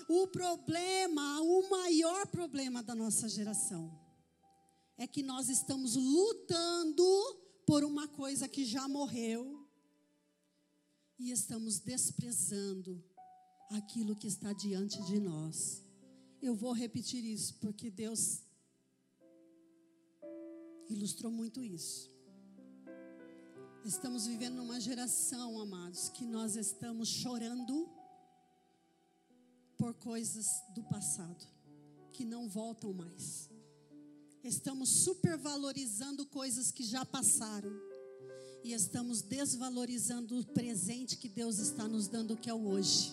O 0.08 0.28
problema, 0.28 1.40
o 1.40 1.68
maior 1.68 2.26
problema 2.28 2.82
da 2.82 2.94
nossa 2.94 3.28
geração, 3.28 3.90
é 4.96 5.06
que 5.06 5.22
nós 5.22 5.48
estamos 5.48 5.96
lutando 5.96 7.45
por 7.66 7.82
uma 7.82 8.06
coisa 8.06 8.48
que 8.48 8.64
já 8.64 8.88
morreu 8.88 9.68
e 11.18 11.32
estamos 11.32 11.80
desprezando 11.80 13.04
aquilo 13.70 14.14
que 14.14 14.28
está 14.28 14.52
diante 14.52 15.02
de 15.02 15.18
nós. 15.18 15.84
Eu 16.40 16.54
vou 16.54 16.72
repetir 16.72 17.24
isso 17.24 17.58
porque 17.58 17.90
Deus 17.90 18.40
ilustrou 20.88 21.32
muito 21.32 21.64
isso. 21.64 22.14
Estamos 23.84 24.26
vivendo 24.26 24.56
numa 24.56 24.80
geração, 24.80 25.60
amados, 25.60 26.08
que 26.08 26.24
nós 26.24 26.54
estamos 26.54 27.08
chorando 27.08 27.88
por 29.76 29.92
coisas 29.94 30.46
do 30.74 30.82
passado 30.84 31.44
que 32.12 32.24
não 32.24 32.48
voltam 32.48 32.92
mais. 32.92 33.50
Estamos 34.42 34.88
supervalorizando 34.88 36.26
coisas 36.26 36.70
que 36.70 36.84
já 36.84 37.04
passaram. 37.04 37.72
E 38.62 38.72
estamos 38.72 39.22
desvalorizando 39.22 40.38
o 40.38 40.44
presente 40.44 41.16
que 41.16 41.28
Deus 41.28 41.58
está 41.58 41.86
nos 41.86 42.08
dando, 42.08 42.36
que 42.36 42.50
é 42.50 42.54
o 42.54 42.66
hoje. 42.66 43.12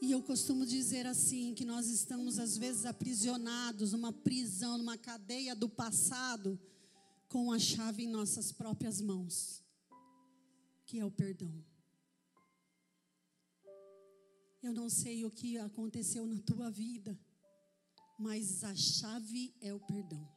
E 0.00 0.12
eu 0.12 0.22
costumo 0.22 0.64
dizer 0.64 1.06
assim: 1.06 1.54
que 1.54 1.64
nós 1.64 1.88
estamos 1.88 2.38
às 2.38 2.56
vezes 2.56 2.84
aprisionados 2.84 3.92
numa 3.92 4.12
prisão, 4.12 4.78
numa 4.78 4.96
cadeia 4.96 5.54
do 5.54 5.68
passado, 5.68 6.58
com 7.28 7.52
a 7.52 7.58
chave 7.58 8.04
em 8.04 8.08
nossas 8.08 8.52
próprias 8.52 9.00
mãos, 9.00 9.62
que 10.86 10.98
é 10.98 11.04
o 11.04 11.10
perdão. 11.10 11.52
Eu 14.62 14.72
não 14.72 14.88
sei 14.90 15.24
o 15.24 15.30
que 15.30 15.56
aconteceu 15.56 16.26
na 16.26 16.38
tua 16.40 16.70
vida, 16.70 17.18
mas 18.18 18.64
a 18.64 18.74
chave 18.74 19.54
é 19.60 19.72
o 19.72 19.78
perdão. 19.78 20.28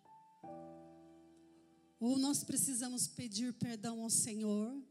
Ou 1.99 2.17
nós 2.17 2.43
precisamos 2.43 3.07
pedir 3.07 3.53
perdão 3.53 4.01
ao 4.01 4.09
Senhor, 4.09 4.81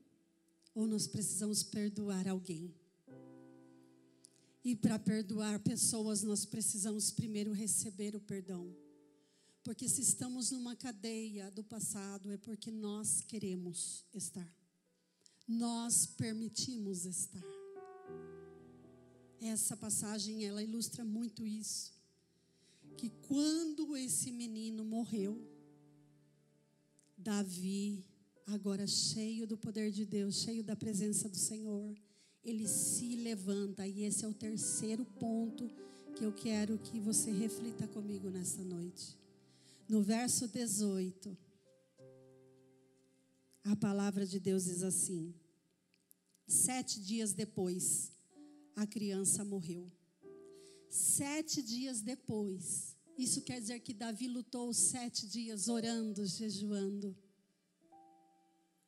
ou 0.74 0.86
nós 0.86 1.06
precisamos 1.06 1.62
perdoar 1.62 2.26
alguém. 2.28 2.74
E 4.64 4.76
para 4.76 4.98
perdoar 4.98 5.58
pessoas, 5.60 6.22
nós 6.22 6.44
precisamos 6.44 7.10
primeiro 7.10 7.52
receber 7.52 8.14
o 8.14 8.20
perdão. 8.20 8.74
Porque 9.62 9.88
se 9.88 10.02
estamos 10.02 10.50
numa 10.50 10.74
cadeia 10.76 11.50
do 11.50 11.62
passado, 11.62 12.30
é 12.30 12.36
porque 12.36 12.70
nós 12.70 13.20
queremos 13.20 14.04
estar. 14.12 14.54
Nós 15.46 16.06
permitimos 16.06 17.04
estar. 17.04 17.42
Essa 19.40 19.76
passagem, 19.76 20.44
ela 20.44 20.62
ilustra 20.62 21.04
muito 21.04 21.46
isso. 21.46 21.99
Que 22.96 23.10
quando 23.28 23.96
esse 23.96 24.30
menino 24.30 24.84
morreu, 24.84 25.40
Davi, 27.16 28.04
agora 28.46 28.86
cheio 28.86 29.46
do 29.46 29.56
poder 29.56 29.90
de 29.90 30.04
Deus, 30.04 30.36
cheio 30.36 30.62
da 30.62 30.74
presença 30.74 31.28
do 31.28 31.36
Senhor, 31.36 31.94
ele 32.44 32.66
se 32.66 33.16
levanta. 33.16 33.86
E 33.86 34.02
esse 34.04 34.24
é 34.24 34.28
o 34.28 34.34
terceiro 34.34 35.04
ponto 35.04 35.70
que 36.16 36.24
eu 36.24 36.32
quero 36.32 36.78
que 36.78 36.98
você 36.98 37.30
reflita 37.30 37.86
comigo 37.88 38.28
nessa 38.30 38.62
noite. 38.62 39.16
No 39.88 40.02
verso 40.02 40.46
18, 40.46 41.36
a 43.64 43.76
palavra 43.76 44.26
de 44.26 44.38
Deus 44.38 44.64
diz 44.64 44.82
assim: 44.82 45.34
Sete 46.46 47.00
dias 47.00 47.32
depois, 47.32 48.12
a 48.76 48.86
criança 48.86 49.44
morreu. 49.44 49.90
Sete 50.90 51.62
dias 51.62 52.00
depois, 52.00 52.96
isso 53.16 53.42
quer 53.42 53.60
dizer 53.60 53.78
que 53.78 53.94
Davi 53.94 54.26
lutou 54.26 54.74
sete 54.74 55.24
dias 55.28 55.68
orando, 55.68 56.26
jejuando. 56.26 57.16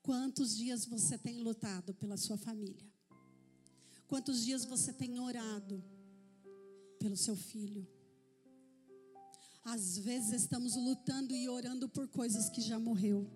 Quantos 0.03 0.57
dias 0.57 0.85
você 0.85 1.17
tem 1.17 1.39
lutado 1.39 1.95
pela 1.95 2.17
sua 2.17 2.37
família? 2.37 2.91
Quantos 4.09 4.45
dias 4.45 4.65
você 4.65 4.93
tem 4.93 5.21
orado 5.21 5.81
pelo 6.99 7.17
seu 7.17 7.37
filho? 7.37 7.87
Às 9.63 9.97
vezes 9.99 10.43
estamos 10.43 10.75
lutando 10.75 11.37
e 11.37 11.49
orando 11.49 11.89
por 11.89 12.09
coisas 12.09 12.51
que 12.51 12.61
já 12.61 12.81
morreu. 12.81 13.31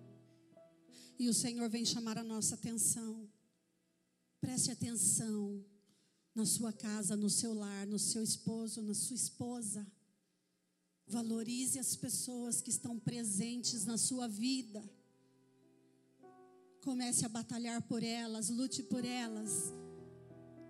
E 1.17 1.29
o 1.29 1.33
Senhor 1.33 1.69
vem 1.69 1.85
chamar 1.85 2.17
a 2.17 2.23
nossa 2.23 2.55
atenção. 2.55 3.29
Preste 4.41 4.71
atenção 4.71 5.65
na 6.37 6.45
sua 6.45 6.71
casa, 6.71 7.15
no 7.15 7.31
seu 7.31 7.51
lar, 7.51 7.87
no 7.87 7.97
seu 7.97 8.21
esposo, 8.21 8.83
na 8.83 8.93
sua 8.93 9.15
esposa. 9.15 9.85
Valorize 11.07 11.79
as 11.79 11.95
pessoas 11.95 12.61
que 12.61 12.69
estão 12.69 12.99
presentes 12.99 13.85
na 13.85 13.97
sua 13.97 14.27
vida. 14.27 14.87
Comece 16.83 17.25
a 17.25 17.29
batalhar 17.29 17.81
por 17.81 18.03
elas, 18.03 18.49
lute 18.49 18.83
por 18.83 19.03
elas. 19.03 19.73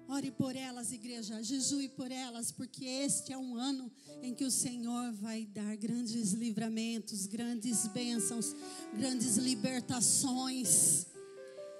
Ore 0.07 0.31
por 0.31 0.55
elas, 0.55 0.93
igreja, 0.93 1.43
jejue 1.43 1.89
por 1.89 2.13
elas, 2.13 2.49
porque 2.49 2.85
este 2.85 3.33
é 3.33 3.37
um 3.37 3.57
ano 3.57 3.91
em 4.21 4.33
que 4.33 4.45
o 4.45 4.51
Senhor 4.51 5.11
vai 5.15 5.45
dar 5.47 5.75
grandes 5.75 6.31
livramentos, 6.31 7.25
grandes 7.25 7.87
bênçãos, 7.87 8.55
grandes 8.93 9.35
libertações. 9.35 11.07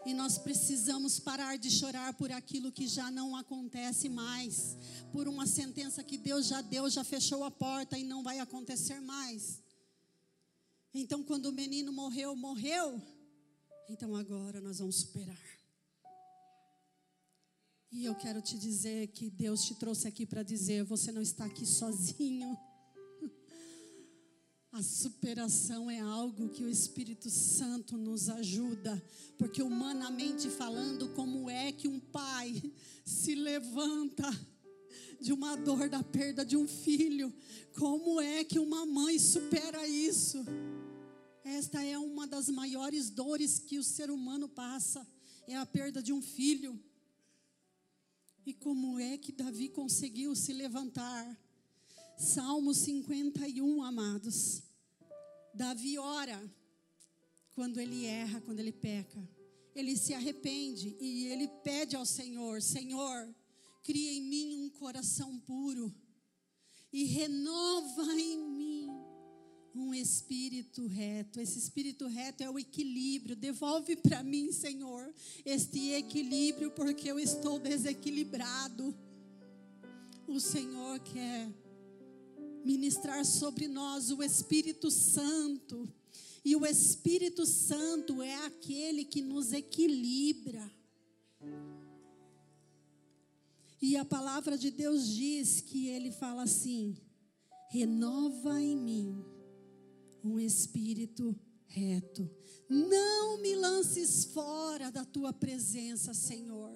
E 0.08 0.14
nós 0.14 0.38
precisamos 0.38 1.20
parar 1.20 1.58
de 1.58 1.70
chorar 1.70 2.14
por 2.14 2.32
aquilo 2.32 2.72
que 2.72 2.88
já 2.88 3.12
não 3.12 3.36
acontece 3.36 4.08
mais, 4.08 4.78
por 5.12 5.28
uma 5.28 5.46
sentença 5.46 6.02
que 6.02 6.18
Deus 6.18 6.48
já 6.48 6.62
deu, 6.62 6.90
já 6.90 7.04
fechou 7.04 7.44
a 7.44 7.52
porta 7.52 7.98
e 7.98 8.06
não 8.06 8.24
vai 8.24 8.40
acontecer 8.40 9.02
mais. 9.02 9.62
Então, 10.94 11.22
quando 11.22 11.48
o 11.48 11.52
menino 11.52 11.92
morreu, 11.92 12.36
morreu. 12.38 13.02
Então 13.90 14.16
agora 14.16 14.62
nós 14.62 14.80
vamos 14.80 14.96
superar. 14.96 15.38
E 17.92 18.06
eu 18.06 18.16
quero 18.16 18.42
te 18.42 18.58
dizer 18.58 19.08
que 19.08 19.30
Deus 19.30 19.66
te 19.66 19.76
trouxe 19.76 20.08
aqui 20.08 20.26
para 20.26 20.42
dizer: 20.42 20.86
você 20.86 21.12
não 21.12 21.22
está 21.22 21.46
aqui 21.46 21.66
sozinho. 21.66 22.58
A 24.72 24.84
superação 24.84 25.90
é 25.90 26.00
algo 26.00 26.50
que 26.50 26.64
o 26.64 26.70
Espírito 26.70 27.30
Santo 27.30 27.98
nos 27.98 28.30
ajuda, 28.30 29.02
porque 29.38 29.62
humanamente 29.64 30.50
falando, 30.50 31.10
como 31.10 31.50
é 31.50 31.72
que 31.72 31.88
um 31.88 32.00
pai 32.00 32.62
se 33.06 33.34
levanta 33.34 34.30
de 35.22 35.32
uma 35.32 35.56
dor 35.56 35.90
da 35.90 36.04
perda 36.04 36.46
de 36.46 36.58
um 36.58 36.68
filho? 36.68 37.34
Como 37.78 38.20
é 38.20 38.44
que 38.44 38.60
uma 38.60 38.86
mãe 38.86 39.18
supera 39.18 39.88
isso? 39.88 40.46
Esta 41.44 41.82
é 41.82 41.98
uma 41.98 42.28
das 42.28 42.50
maiores 42.50 43.10
dores 43.10 43.58
que 43.58 43.80
o 43.80 43.84
ser 43.84 44.12
humano 44.12 44.50
passa, 44.50 45.08
é 45.48 45.56
a 45.56 45.66
perda 45.66 46.04
de 46.04 46.12
um 46.12 46.22
filho. 46.22 46.78
E 48.46 48.54
como 48.54 49.00
é 49.00 49.18
que 49.18 49.32
Davi 49.32 49.70
conseguiu 49.70 50.36
se 50.36 50.52
levantar? 50.52 51.47
Salmo 52.18 52.74
51, 52.74 53.84
amados. 53.84 54.64
Davi 55.54 56.00
ora 56.00 56.42
quando 57.54 57.80
ele 57.80 58.06
erra, 58.06 58.42
quando 58.42 58.60
ele 58.60 58.72
peca. 58.72 59.30
Ele 59.76 59.96
se 59.96 60.16
arrepende 60.16 60.98
e 61.00 61.28
ele 61.28 61.48
pede 61.64 61.96
ao 61.96 62.08
Senhor: 62.08 62.60
Senhor, 62.60 63.36
cria 63.84 64.14
em 64.14 64.22
mim 64.24 64.66
um 64.66 64.70
coração 64.72 65.40
puro 65.42 65.94
e 66.92 67.04
renova 67.04 68.12
em 68.16 68.38
mim 68.50 68.90
um 69.76 69.94
espírito 69.94 70.88
reto. 70.88 71.40
Esse 71.40 71.60
espírito 71.60 72.08
reto 72.08 72.42
é 72.42 72.50
o 72.50 72.58
equilíbrio. 72.58 73.36
Devolve 73.36 73.96
para 73.96 74.24
mim, 74.24 74.52
Senhor, 74.52 75.14
este 75.46 75.92
equilíbrio, 75.92 76.72
porque 76.72 77.12
eu 77.12 77.20
estou 77.20 77.60
desequilibrado. 77.60 78.98
O 80.28 80.40
Senhor 80.40 81.00
quer 81.02 81.54
ministrar 82.68 83.26
sobre 83.26 83.66
nós 83.68 84.12
o 84.12 84.22
Espírito 84.22 84.92
Santo. 84.92 85.90
E 86.44 86.54
o 86.54 86.66
Espírito 86.66 87.46
Santo 87.46 88.22
é 88.22 88.36
aquele 88.46 89.06
que 89.06 89.22
nos 89.22 89.54
equilibra. 89.54 90.70
E 93.82 93.96
a 93.96 94.04
palavra 94.04 94.58
de 94.58 94.70
Deus 94.70 95.08
diz 95.08 95.62
que 95.62 95.88
ele 95.88 96.12
fala 96.12 96.44
assim: 96.44 96.98
renova 97.70 98.62
em 98.62 98.76
mim 98.76 99.26
um 100.24 100.38
espírito 100.38 101.34
reto. 101.68 102.30
Não 102.70 103.38
me 103.42 103.56
lances 103.56 104.26
fora 104.26 104.92
da 104.92 105.06
tua 105.06 105.32
presença, 105.32 106.14
Senhor 106.14 106.67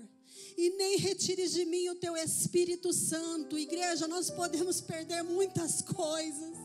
e 0.58 0.70
nem 0.72 0.98
retires 0.98 1.52
de 1.52 1.66
mim 1.66 1.90
o 1.90 1.96
teu 1.96 2.16
Espírito 2.16 2.94
Santo. 2.94 3.58
Igreja, 3.58 4.08
nós 4.08 4.30
podemos 4.30 4.82
perder 4.82 5.24
muitas 5.24 5.82
coisas, 5.82 6.56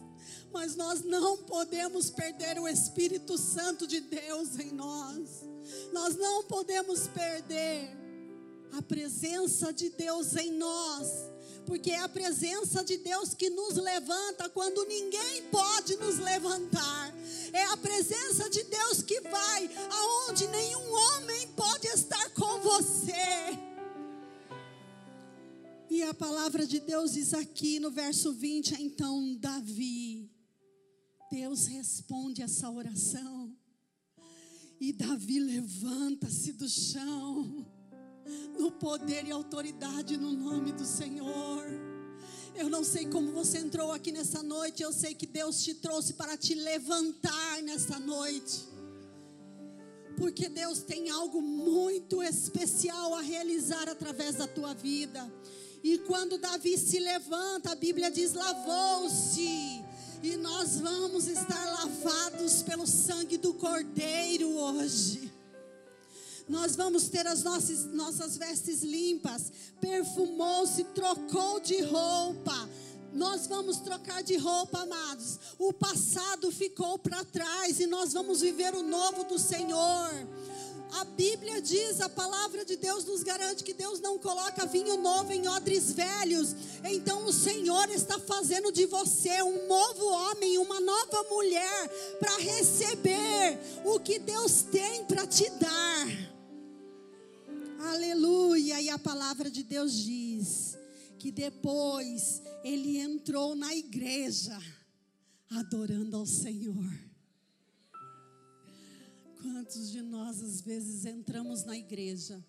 mas 0.53 0.77
nós 0.77 1.03
não 1.03 1.39
podemos 1.39 2.11
perder 2.11 2.59
o 2.59 2.69
Espírito 2.69 3.39
Santo 3.39 3.87
de 3.87 4.01
Deus 4.01 4.59
em 4.59 4.73
nós. 4.73 5.45
Nós 5.93 6.17
não 6.17 6.45
podemos 6.45 7.07
perder 7.09 7.91
a 8.73 8.83
presença 8.83 9.73
de 9.73 9.91
Deus 9.91 10.37
em 10.37 10.53
nós, 10.53 11.09
porque 11.65 11.91
é 11.91 12.01
a 12.01 12.09
presença 12.09 12.85
de 12.85 12.97
Deus 12.99 13.35
que 13.35 13.51
nos 13.51 13.77
levanta 13.77 14.49
quando 14.49 14.85
ninguém 14.85 15.43
pode 15.51 15.97
nos 15.97 16.19
levantar. 16.19 17.15
É 17.53 17.65
a 17.65 17.77
presença 17.77 18.49
de 18.51 18.63
Deus 18.65 19.03
que 19.03 19.21
vai 19.23 19.71
aonde 19.91 20.47
nenhum 20.49 20.93
homem 20.93 21.49
pode 21.49 21.87
estar 21.89 22.31
com 22.31 22.61
você. 22.61 23.67
E 25.89 26.03
a 26.03 26.13
palavra 26.13 26.67
de 26.67 26.81
Deus 26.81 27.13
diz 27.13 27.33
aqui 27.33 27.79
no 27.79 27.93
verso 27.93 28.33
20, 28.33 28.83
então 28.83 29.37
Davi, 29.37 30.29
Deus 31.31 31.67
responde 31.67 32.43
essa 32.43 32.69
oração. 32.69 33.57
E 34.81 34.93
Davi 34.93 35.39
levanta-se 35.39 36.53
do 36.53 36.69
chão, 36.69 37.65
no 38.59 38.73
poder 38.73 39.27
e 39.27 39.31
autoridade 39.31 40.17
no 40.17 40.33
nome 40.33 40.73
do 40.73 40.85
Senhor. 40.85 41.65
Eu 42.55 42.69
não 42.69 42.83
sei 42.83 43.07
como 43.07 43.31
você 43.31 43.59
entrou 43.59 43.93
aqui 43.93 44.11
nessa 44.11 44.43
noite, 44.43 44.83
eu 44.83 44.93
sei 44.93 45.15
que 45.15 45.27
Deus 45.27 45.63
te 45.63 45.75
trouxe 45.75 46.15
para 46.15 46.37
te 46.37 46.55
levantar 46.55 47.63
nessa 47.63 47.99
noite. 48.01 48.67
Porque 50.17 50.49
Deus 50.49 50.81
tem 50.81 51.11
algo 51.11 51.41
muito 51.41 52.23
especial 52.23 53.15
a 53.15 53.21
realizar 53.21 53.89
através 53.89 54.37
da 54.37 54.49
tua 54.49 54.75
vida. 54.75 55.31
E 55.83 55.99
quando 55.99 56.39
Davi 56.39 56.77
se 56.77 56.99
levanta, 56.99 57.73
a 57.73 57.75
Bíblia 57.75 58.11
diz: 58.11 58.33
lavou-se, 58.33 59.85
E 60.23 60.37
nós 60.37 60.81
vamos 60.81 61.29
estar 61.29 61.65
lavados 61.73 62.63
pelo 62.63 62.87
sangue 62.87 63.37
do 63.37 63.55
Cordeiro 63.55 64.49
hoje. 64.49 65.33
Nós 66.49 66.77
vamos 66.77 67.09
ter 67.09 67.27
as 67.27 67.43
nossas, 67.43 67.85
nossas 67.87 68.37
vestes 68.37 68.83
limpas. 68.83 69.53
Perfumou-se, 69.81 70.85
trocou 70.85 71.61
de 71.61 71.83
roupa. 71.83 72.69
Nós 73.13 73.47
vamos 73.47 73.79
trocar 73.79 74.23
de 74.23 74.37
roupa, 74.37 74.81
amados. 74.81 75.39
O 75.59 75.73
passado 75.73 76.53
ficou 76.53 76.99
para 76.99 77.25
trás 77.25 77.81
e 77.81 77.87
nós 77.87 78.13
vamos 78.13 78.43
viver 78.43 78.75
o 78.75 78.83
novo 78.83 79.25
do 79.25 79.39
Senhor. 79.39 80.13
A 80.93 81.05
Bíblia 81.05 81.61
diz, 81.61 82.01
a 82.01 82.09
palavra 82.09 82.65
de 82.65 82.77
Deus 82.77 83.05
nos 83.05 83.23
garante 83.23 83.65
que 83.65 83.75
Deus 83.75 84.01
não 84.01 84.19
coloca 84.19 84.67
vinho 84.67 84.97
novo 84.97 85.33
em 85.33 85.47
odres 85.49 85.93
velhos. 85.93 86.55
Então 86.85 87.25
o 87.27 87.33
Senhor 87.33 87.91
está 87.91 88.19
fazendo 88.19 88.73
de 88.73 88.87
você 88.87 89.43
um 89.43 89.67
novo 89.67 90.07
homem, 90.07 90.59
uma 90.59 90.81
nova 90.81 91.23
mulher, 91.31 91.89
para 92.19 92.37
receber 92.39 93.59
o 93.85 93.99
que 94.01 94.19
Deus 94.19 94.63
tem 94.63 95.05
para 95.05 95.27
te 95.27 95.49
dar. 95.51 96.07
Aleluia! 97.93 98.81
E 98.81 98.89
a 98.89 98.99
palavra 98.99 99.51
de 99.51 99.63
Deus 99.63 99.93
diz 99.93 100.77
que 101.19 101.31
depois 101.31 102.43
ele 102.65 102.99
entrou 102.99 103.55
na 103.55 103.75
igreja 103.75 104.59
adorando 105.51 106.17
ao 106.17 106.27
Senhor. 106.27 107.06
Quantos 109.41 109.91
de 109.91 110.03
nós 110.03 110.43
às 110.43 110.61
vezes 110.61 111.05
entramos 111.05 111.65
na 111.65 111.77
igreja 111.77 112.45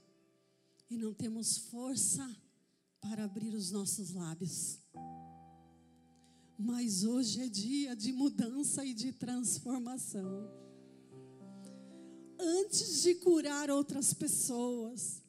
e 0.89 0.97
não 0.97 1.13
temos 1.13 1.58
força 1.58 2.36
para 3.02 3.23
abrir 3.23 3.54
os 3.54 3.71
nossos 3.71 4.13
lábios? 4.13 4.80
Mas 6.58 7.04
hoje 7.04 7.41
é 7.41 7.47
dia 7.47 7.95
de 7.95 8.12
mudança 8.12 8.84
e 8.84 8.93
de 8.93 9.12
transformação. 9.12 10.50
Antes 12.39 13.04
de 13.04 13.15
curar 13.15 13.69
outras 13.69 14.13
pessoas, 14.13 15.21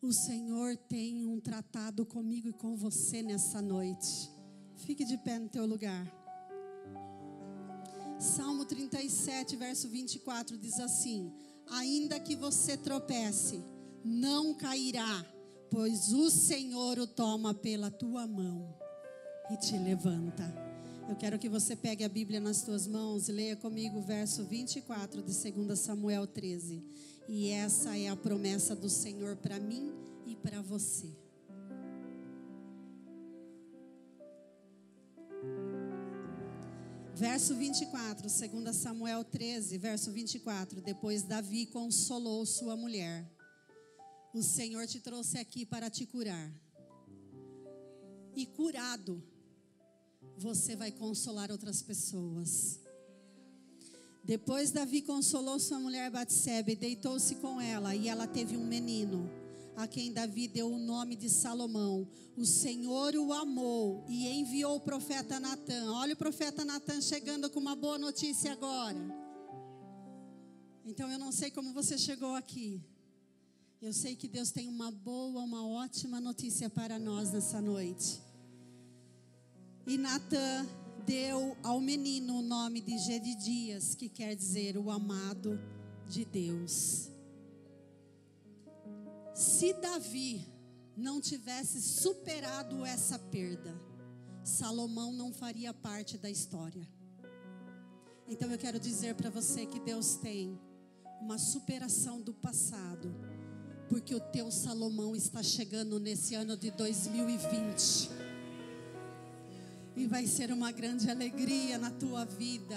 o 0.00 0.12
Senhor 0.12 0.76
tem 0.76 1.26
um 1.26 1.40
tratado 1.40 2.06
comigo 2.06 2.48
e 2.48 2.52
com 2.52 2.76
você 2.76 3.22
nessa 3.22 3.60
noite. 3.60 4.30
Fique 4.76 5.04
de 5.04 5.18
pé 5.18 5.38
no 5.38 5.48
teu 5.48 5.66
lugar. 5.66 6.06
Salmo 8.18 8.64
37, 8.64 9.54
verso 9.54 9.88
24 9.88 10.58
diz 10.58 10.80
assim: 10.80 11.32
Ainda 11.70 12.18
que 12.18 12.34
você 12.34 12.76
tropece, 12.76 13.62
não 14.04 14.54
cairá, 14.54 15.24
pois 15.70 16.12
o 16.12 16.28
Senhor 16.28 16.98
o 16.98 17.06
toma 17.06 17.54
pela 17.54 17.92
tua 17.92 18.26
mão 18.26 18.74
e 19.50 19.56
te 19.56 19.78
levanta. 19.78 20.52
Eu 21.08 21.14
quero 21.14 21.38
que 21.38 21.48
você 21.48 21.76
pegue 21.76 22.02
a 22.02 22.08
Bíblia 22.08 22.40
nas 22.40 22.62
tuas 22.62 22.88
mãos 22.88 23.28
e 23.28 23.32
leia 23.32 23.56
comigo 23.56 23.98
o 23.98 24.02
verso 24.02 24.44
24 24.44 25.22
de 25.22 25.52
2 25.52 25.78
Samuel 25.78 26.26
13. 26.26 26.82
E 27.28 27.50
essa 27.50 27.96
é 27.96 28.08
a 28.08 28.16
promessa 28.16 28.74
do 28.74 28.88
Senhor 28.88 29.36
para 29.36 29.60
mim 29.60 29.92
e 30.26 30.34
para 30.34 30.60
você. 30.60 31.27
Verso 37.18 37.56
24, 37.56 38.28
2 38.28 38.76
Samuel 38.76 39.24
13, 39.24 39.76
verso 39.76 40.12
24. 40.12 40.80
Depois 40.80 41.24
Davi 41.24 41.66
consolou 41.66 42.46
sua 42.46 42.76
mulher. 42.76 43.28
O 44.32 44.40
Senhor 44.40 44.86
te 44.86 45.00
trouxe 45.00 45.36
aqui 45.36 45.66
para 45.66 45.90
te 45.90 46.06
curar. 46.06 46.48
E 48.36 48.46
curado, 48.46 49.20
você 50.36 50.76
vai 50.76 50.92
consolar 50.92 51.50
outras 51.50 51.82
pessoas. 51.82 52.78
Depois 54.22 54.70
Davi 54.70 55.02
consolou 55.02 55.58
sua 55.58 55.80
mulher 55.80 56.12
Batseba 56.12 56.70
e 56.70 56.76
deitou-se 56.76 57.34
com 57.36 57.60
ela, 57.60 57.96
e 57.96 58.06
ela 58.06 58.28
teve 58.28 58.56
um 58.56 58.64
menino 58.64 59.28
a 59.78 59.86
quem 59.86 60.12
Davi 60.12 60.48
deu 60.48 60.72
o 60.72 60.76
nome 60.76 61.14
de 61.14 61.30
Salomão. 61.30 62.08
O 62.36 62.44
Senhor 62.44 63.14
o 63.14 63.32
amou 63.32 64.04
e 64.08 64.26
enviou 64.26 64.74
o 64.74 64.80
profeta 64.80 65.38
Natan. 65.38 65.92
Olha 65.92 66.14
o 66.14 66.16
profeta 66.16 66.64
Natan 66.64 67.00
chegando 67.00 67.48
com 67.48 67.60
uma 67.60 67.76
boa 67.76 67.96
notícia 67.96 68.50
agora. 68.50 68.98
Então 70.84 71.08
eu 71.08 71.18
não 71.18 71.30
sei 71.30 71.52
como 71.52 71.72
você 71.72 71.96
chegou 71.96 72.34
aqui. 72.34 72.82
Eu 73.80 73.92
sei 73.92 74.16
que 74.16 74.26
Deus 74.26 74.50
tem 74.50 74.66
uma 74.66 74.90
boa, 74.90 75.42
uma 75.42 75.64
ótima 75.64 76.20
notícia 76.20 76.68
para 76.68 76.98
nós 76.98 77.30
nessa 77.30 77.60
noite. 77.60 78.20
E 79.86 79.96
Natan 79.96 80.66
deu 81.06 81.56
ao 81.62 81.80
menino 81.80 82.40
o 82.40 82.42
nome 82.42 82.80
de 82.80 82.98
Gedidias, 82.98 83.94
que 83.94 84.08
quer 84.08 84.34
dizer 84.34 84.76
o 84.76 84.90
amado 84.90 85.56
de 86.08 86.24
Deus. 86.24 87.16
Se 89.38 89.72
Davi 89.72 90.44
não 90.96 91.20
tivesse 91.20 91.80
superado 91.80 92.84
essa 92.84 93.16
perda, 93.16 93.72
Salomão 94.42 95.12
não 95.12 95.32
faria 95.32 95.72
parte 95.72 96.18
da 96.18 96.28
história. 96.28 96.84
Então 98.26 98.50
eu 98.50 98.58
quero 98.58 98.80
dizer 98.80 99.14
para 99.14 99.30
você 99.30 99.64
que 99.64 99.78
Deus 99.78 100.16
tem 100.16 100.58
uma 101.20 101.38
superação 101.38 102.20
do 102.20 102.34
passado, 102.34 103.14
porque 103.88 104.12
o 104.12 104.18
teu 104.18 104.50
Salomão 104.50 105.14
está 105.14 105.40
chegando 105.40 106.00
nesse 106.00 106.34
ano 106.34 106.56
de 106.56 106.72
2020. 106.72 108.10
E 109.94 110.04
vai 110.08 110.26
ser 110.26 110.50
uma 110.50 110.72
grande 110.72 111.08
alegria 111.08 111.78
na 111.78 111.92
tua 111.92 112.24
vida. 112.24 112.76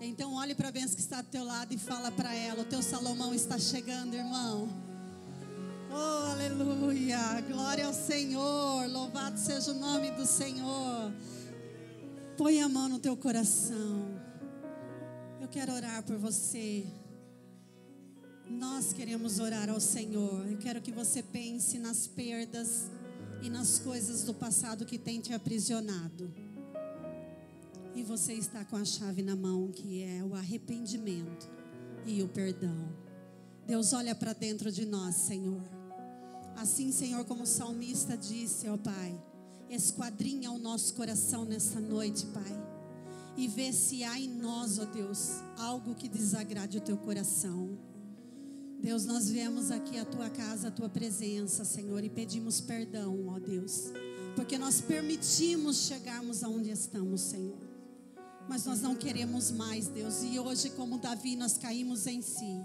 Então 0.00 0.34
olhe 0.34 0.54
para 0.54 0.68
a 0.68 0.72
bênção 0.72 0.94
que 0.94 1.02
está 1.02 1.22
do 1.22 1.28
teu 1.28 1.42
lado 1.42 1.74
e 1.74 1.76
fala 1.76 2.12
para 2.12 2.32
ela: 2.32 2.62
o 2.62 2.66
teu 2.66 2.82
Salomão 2.84 3.34
está 3.34 3.58
chegando, 3.58 4.14
irmão. 4.14 4.87
Oh, 5.90 6.30
aleluia. 6.32 7.40
Glória 7.48 7.86
ao 7.86 7.94
Senhor. 7.94 8.86
Louvado 8.90 9.38
seja 9.38 9.70
o 9.70 9.74
nome 9.74 10.10
do 10.10 10.26
Senhor. 10.26 11.12
Põe 12.36 12.60
a 12.60 12.68
mão 12.68 12.88
no 12.88 12.98
teu 12.98 13.16
coração. 13.16 14.20
Eu 15.40 15.48
quero 15.48 15.72
orar 15.72 16.02
por 16.02 16.16
você. 16.18 16.86
Nós 18.50 18.92
queremos 18.92 19.38
orar 19.38 19.70
ao 19.70 19.80
Senhor. 19.80 20.46
Eu 20.50 20.58
quero 20.58 20.82
que 20.82 20.92
você 20.92 21.22
pense 21.22 21.78
nas 21.78 22.06
perdas 22.06 22.90
e 23.42 23.48
nas 23.48 23.78
coisas 23.78 24.24
do 24.24 24.34
passado 24.34 24.84
que 24.84 24.98
tem 24.98 25.20
te 25.20 25.32
aprisionado. 25.32 26.30
E 27.94 28.02
você 28.02 28.34
está 28.34 28.62
com 28.64 28.76
a 28.76 28.84
chave 28.84 29.22
na 29.22 29.34
mão, 29.34 29.68
que 29.72 30.02
é 30.02 30.22
o 30.22 30.34
arrependimento 30.34 31.48
e 32.04 32.22
o 32.22 32.28
perdão. 32.28 32.88
Deus 33.66 33.92
olha 33.92 34.14
para 34.14 34.32
dentro 34.32 34.70
de 34.70 34.84
nós, 34.84 35.14
Senhor. 35.14 35.77
Assim, 36.58 36.90
Senhor, 36.90 37.24
como 37.24 37.44
o 37.44 37.46
salmista 37.46 38.16
disse, 38.16 38.68
ó 38.68 38.76
Pai, 38.76 39.16
esquadrinha 39.70 40.50
o 40.50 40.58
nosso 40.58 40.92
coração 40.92 41.44
nessa 41.44 41.78
noite, 41.78 42.26
Pai, 42.26 42.66
e 43.36 43.46
vê 43.46 43.72
se 43.72 44.02
há 44.02 44.18
em 44.18 44.28
nós, 44.28 44.76
ó 44.80 44.84
Deus, 44.84 45.34
algo 45.56 45.94
que 45.94 46.08
desagrade 46.08 46.76
o 46.76 46.80
teu 46.80 46.96
coração. 46.96 47.78
Deus, 48.80 49.04
nós 49.04 49.28
viemos 49.28 49.70
aqui 49.70 49.98
à 49.98 50.04
tua 50.04 50.28
casa, 50.30 50.66
à 50.66 50.70
tua 50.72 50.88
presença, 50.88 51.64
Senhor, 51.64 52.02
e 52.02 52.10
pedimos 52.10 52.60
perdão, 52.60 53.28
ó 53.28 53.38
Deus, 53.38 53.92
porque 54.34 54.58
nós 54.58 54.80
permitimos 54.80 55.86
chegarmos 55.86 56.42
aonde 56.42 56.70
estamos, 56.70 57.20
Senhor. 57.20 57.58
Mas 58.48 58.64
nós 58.64 58.82
não 58.82 58.96
queremos 58.96 59.52
mais, 59.52 59.86
Deus, 59.86 60.24
e 60.24 60.40
hoje, 60.40 60.70
como 60.70 60.98
Davi, 60.98 61.36
nós 61.36 61.56
caímos 61.56 62.08
em 62.08 62.20
si, 62.20 62.60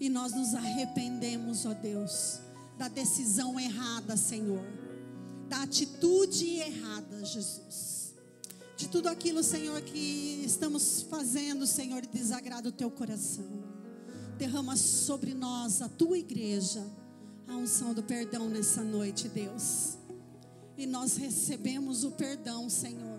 e 0.00 0.08
nós 0.08 0.32
nos 0.32 0.56
arrependemos, 0.56 1.64
ó 1.66 1.72
Deus 1.72 2.44
da 2.76 2.88
decisão 2.88 3.58
errada, 3.58 4.16
Senhor, 4.16 4.64
da 5.48 5.62
atitude 5.62 6.56
errada, 6.56 7.24
Jesus. 7.24 8.14
De 8.76 8.88
tudo 8.88 9.08
aquilo, 9.08 9.42
Senhor, 9.42 9.80
que 9.80 10.42
estamos 10.44 11.02
fazendo, 11.08 11.66
Senhor, 11.66 12.04
desagrada 12.04 12.68
o 12.68 12.72
teu 12.72 12.90
coração. 12.90 13.46
Derrama 14.36 14.76
sobre 14.76 15.32
nós, 15.32 15.80
a 15.80 15.88
tua 15.88 16.18
igreja, 16.18 16.84
a 17.48 17.56
unção 17.56 17.94
do 17.94 18.02
perdão 18.02 18.50
nessa 18.50 18.84
noite, 18.84 19.28
Deus. 19.28 19.96
E 20.76 20.86
nós 20.86 21.16
recebemos 21.16 22.04
o 22.04 22.10
perdão, 22.10 22.68
Senhor. 22.68 23.18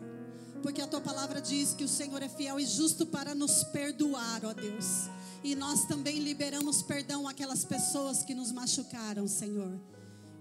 Porque 0.62 0.82
a 0.82 0.88
tua 0.88 1.02
palavra 1.02 1.42
diz 1.42 1.74
que 1.74 1.84
o 1.84 1.88
Senhor 1.88 2.22
é 2.22 2.30
fiel 2.30 2.60
e 2.60 2.66
justo 2.66 3.06
para 3.08 3.34
nos 3.34 3.64
perdoar, 3.64 4.46
ó 4.46 4.54
Deus 4.54 5.10
e 5.44 5.56
nós 5.56 5.86
também 5.86 6.20
liberamos 6.20 6.82
perdão 6.82 7.28
àquelas 7.28 7.64
pessoas 7.64 8.24
que 8.24 8.34
nos 8.34 8.52
machucaram, 8.52 9.28
Senhor. 9.28 9.80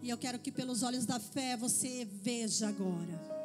E 0.03 0.11
eu 0.11 0.19
quero 0.19 0.39
que 0.39 0.53
pelos 0.53 0.83
olhos 0.83 1.05
da 1.05 1.19
fé 1.19 1.57
você 1.57 2.07
veja 2.23 2.69
agora 2.69 3.37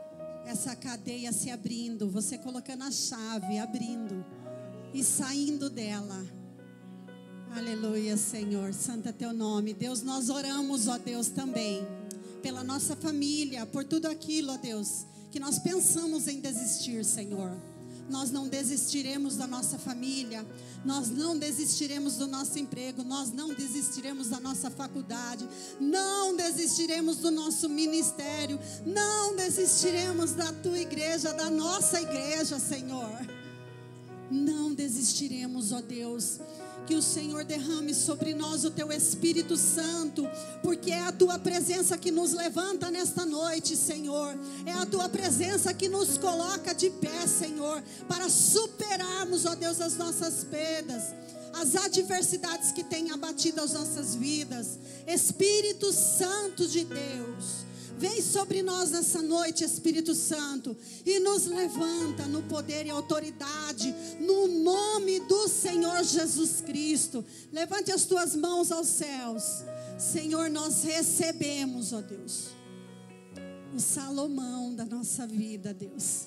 essa 0.45 0.75
cadeia 0.75 1.31
se 1.31 1.49
abrindo, 1.49 2.09
você 2.09 2.37
colocando 2.37 2.83
a 2.83 2.91
chave, 2.91 3.57
abrindo 3.59 4.25
e 4.93 5.03
saindo 5.03 5.69
dela. 5.69 6.25
Aleluia, 7.55 8.17
Senhor. 8.17 8.73
Santo 8.73 9.09
é 9.09 9.11
teu 9.11 9.33
nome. 9.33 9.73
Deus, 9.73 10.01
nós 10.01 10.29
oramos, 10.29 10.87
ó 10.87 10.97
Deus, 10.97 11.27
também 11.27 11.85
pela 12.41 12.63
nossa 12.63 12.95
família, 12.95 13.65
por 13.65 13.83
tudo 13.83 14.07
aquilo, 14.07 14.53
ó 14.53 14.57
Deus, 14.57 15.05
que 15.31 15.39
nós 15.39 15.59
pensamos 15.59 16.27
em 16.27 16.39
desistir, 16.39 17.05
Senhor. 17.05 17.55
Nós 18.11 18.29
não 18.29 18.47
desistiremos 18.47 19.37
da 19.37 19.47
nossa 19.47 19.79
família, 19.79 20.45
nós 20.83 21.09
não 21.09 21.39
desistiremos 21.39 22.17
do 22.17 22.27
nosso 22.27 22.59
emprego, 22.59 23.03
nós 23.03 23.31
não 23.31 23.53
desistiremos 23.53 24.27
da 24.27 24.39
nossa 24.39 24.69
faculdade, 24.69 25.47
não 25.79 26.35
desistiremos 26.35 27.17
do 27.17 27.31
nosso 27.31 27.69
ministério, 27.69 28.59
não 28.85 29.35
desistiremos 29.35 30.33
da 30.33 30.51
tua 30.51 30.77
igreja, 30.77 31.33
da 31.33 31.49
nossa 31.49 32.01
igreja, 32.01 32.59
Senhor. 32.59 33.25
Não 34.29 34.73
desistiremos, 34.73 35.71
ó 35.71 35.81
Deus 35.81 36.39
que 36.85 36.95
o 36.95 37.01
Senhor 37.01 37.43
derrame 37.43 37.93
sobre 37.93 38.33
nós 38.33 38.65
o 38.65 38.71
teu 38.71 38.91
Espírito 38.91 39.55
Santo, 39.55 40.27
porque 40.61 40.91
é 40.91 41.01
a 41.01 41.11
tua 41.11 41.37
presença 41.39 41.97
que 41.97 42.11
nos 42.11 42.33
levanta 42.33 42.91
nesta 42.91 43.25
noite, 43.25 43.75
Senhor. 43.75 44.35
É 44.65 44.73
a 44.73 44.85
tua 44.85 45.07
presença 45.09 45.73
que 45.73 45.87
nos 45.87 46.17
coloca 46.17 46.73
de 46.73 46.89
pé, 46.89 47.27
Senhor, 47.27 47.81
para 48.07 48.29
superarmos, 48.29 49.45
ó 49.45 49.55
Deus, 49.55 49.79
as 49.81 49.95
nossas 49.95 50.43
perdas 50.43 51.13
as 51.53 51.75
adversidades 51.75 52.71
que 52.71 52.83
têm 52.83 53.11
abatido 53.11 53.61
as 53.61 53.73
nossas 53.73 54.15
vidas. 54.15 54.79
Espírito 55.05 55.91
Santo 55.91 56.67
de 56.67 56.85
Deus, 56.85 57.65
Vem 58.01 58.19
sobre 58.19 58.63
nós 58.63 58.89
nessa 58.89 59.21
noite, 59.21 59.63
Espírito 59.63 60.15
Santo, 60.15 60.75
e 61.05 61.19
nos 61.19 61.45
levanta 61.45 62.25
no 62.25 62.41
poder 62.41 62.87
e 62.87 62.89
autoridade, 62.89 63.93
no 64.19 64.47
nome 64.47 65.19
do 65.19 65.47
Senhor 65.47 66.03
Jesus 66.03 66.61
Cristo. 66.61 67.23
Levante 67.53 67.91
as 67.91 68.03
tuas 68.05 68.35
mãos 68.35 68.71
aos 68.71 68.87
céus. 68.87 69.63
Senhor, 69.99 70.49
nós 70.49 70.81
recebemos, 70.81 71.93
ó 71.93 72.01
Deus, 72.01 72.47
o 73.71 73.79
Salomão 73.79 74.73
da 74.73 74.83
nossa 74.83 75.27
vida, 75.27 75.71
Deus. 75.71 76.25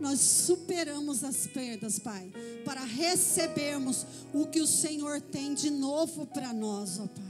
Nós 0.00 0.18
superamos 0.18 1.24
as 1.24 1.46
perdas, 1.46 1.98
Pai, 1.98 2.32
para 2.64 2.82
recebermos 2.82 4.06
o 4.32 4.46
que 4.46 4.62
o 4.62 4.66
Senhor 4.66 5.20
tem 5.20 5.52
de 5.52 5.68
novo 5.68 6.24
para 6.24 6.54
nós, 6.54 7.00
ó 7.00 7.06
Pai. 7.06 7.25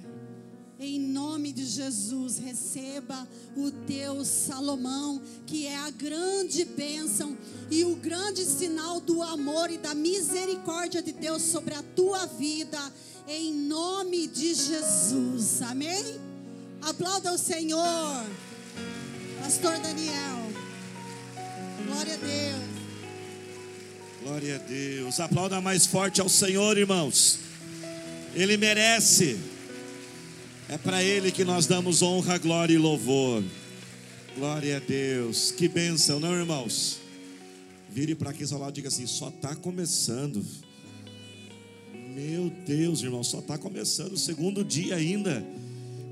Em 0.79 1.01
nome 1.01 1.53
de 1.53 1.65
Jesus, 1.65 2.39
receba 2.39 3.27
o 3.57 3.71
teu 3.71 4.23
Salomão, 4.27 5.23
que 5.47 5.67
é 5.67 5.75
a 5.75 5.91
grande 5.91 6.67
bênção 6.67 7.35
e 7.71 7.83
o 7.83 7.97
grande 7.97 8.45
sinal 8.45 9.01
do 9.01 9.23
amor 9.23 9.71
e 9.71 9.79
da 9.79 9.95
misericórdia 9.95 11.03
de 11.03 11.13
Deus 11.13 11.41
sobre 11.41 11.73
a 11.73 11.83
tua 11.83 12.27
vida, 12.27 12.79
em 13.27 13.55
nome 13.55 14.27
de 14.27 14.53
Jesus. 14.53 15.63
Amém? 15.63 16.21
Aplauda 16.83 17.33
o 17.33 17.39
Senhor, 17.39 18.27
Pastor 19.41 19.79
Daniel. 19.79 20.53
Glória 21.87 22.13
a 22.13 22.17
Deus. 22.19 22.77
Glória 24.23 24.57
a 24.57 24.59
Deus. 24.59 25.21
Aplauda 25.21 25.59
mais 25.63 25.87
forte 25.87 26.21
ao 26.21 26.29
Senhor, 26.29 26.77
irmãos. 26.77 27.39
Ele 28.35 28.59
merece. 28.59 29.56
É 30.69 30.77
para 30.77 31.01
Ele 31.03 31.31
que 31.31 31.45
nós 31.45 31.67
damos 31.67 32.03
honra, 32.03 32.39
glória 32.39 32.75
e 32.75 32.79
louvor. 32.79 33.41
Glória 34.37 34.79
a 34.79 34.81
Deus. 34.81 35.53
Que 35.53 35.69
bênção, 35.69 36.19
não, 36.19 36.35
irmãos? 36.35 36.99
Vire 37.89 38.17
para 38.17 38.31
aqui 38.31 38.43
ao 38.53 38.59
lado 38.59 38.73
e 38.73 38.75
diga 38.75 38.89
assim: 38.89 39.07
só 39.07 39.29
está 39.29 39.55
começando. 39.55 40.45
Meu 42.13 42.51
Deus, 42.67 43.01
irmão, 43.03 43.23
só 43.23 43.39
está 43.39 43.57
começando 43.57 44.15
o 44.15 44.19
segundo 44.19 44.65
dia 44.65 44.97
ainda. 44.97 45.47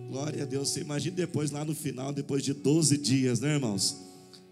Glória 0.08 0.44
a 0.44 0.46
Deus. 0.46 0.68
Você 0.68 0.82
imagina 0.82 1.16
depois, 1.16 1.50
lá 1.50 1.64
no 1.64 1.74
final, 1.74 2.12
depois 2.12 2.44
de 2.44 2.52
12 2.52 2.96
dias, 2.96 3.40
né, 3.40 3.54
irmãos? 3.54 3.96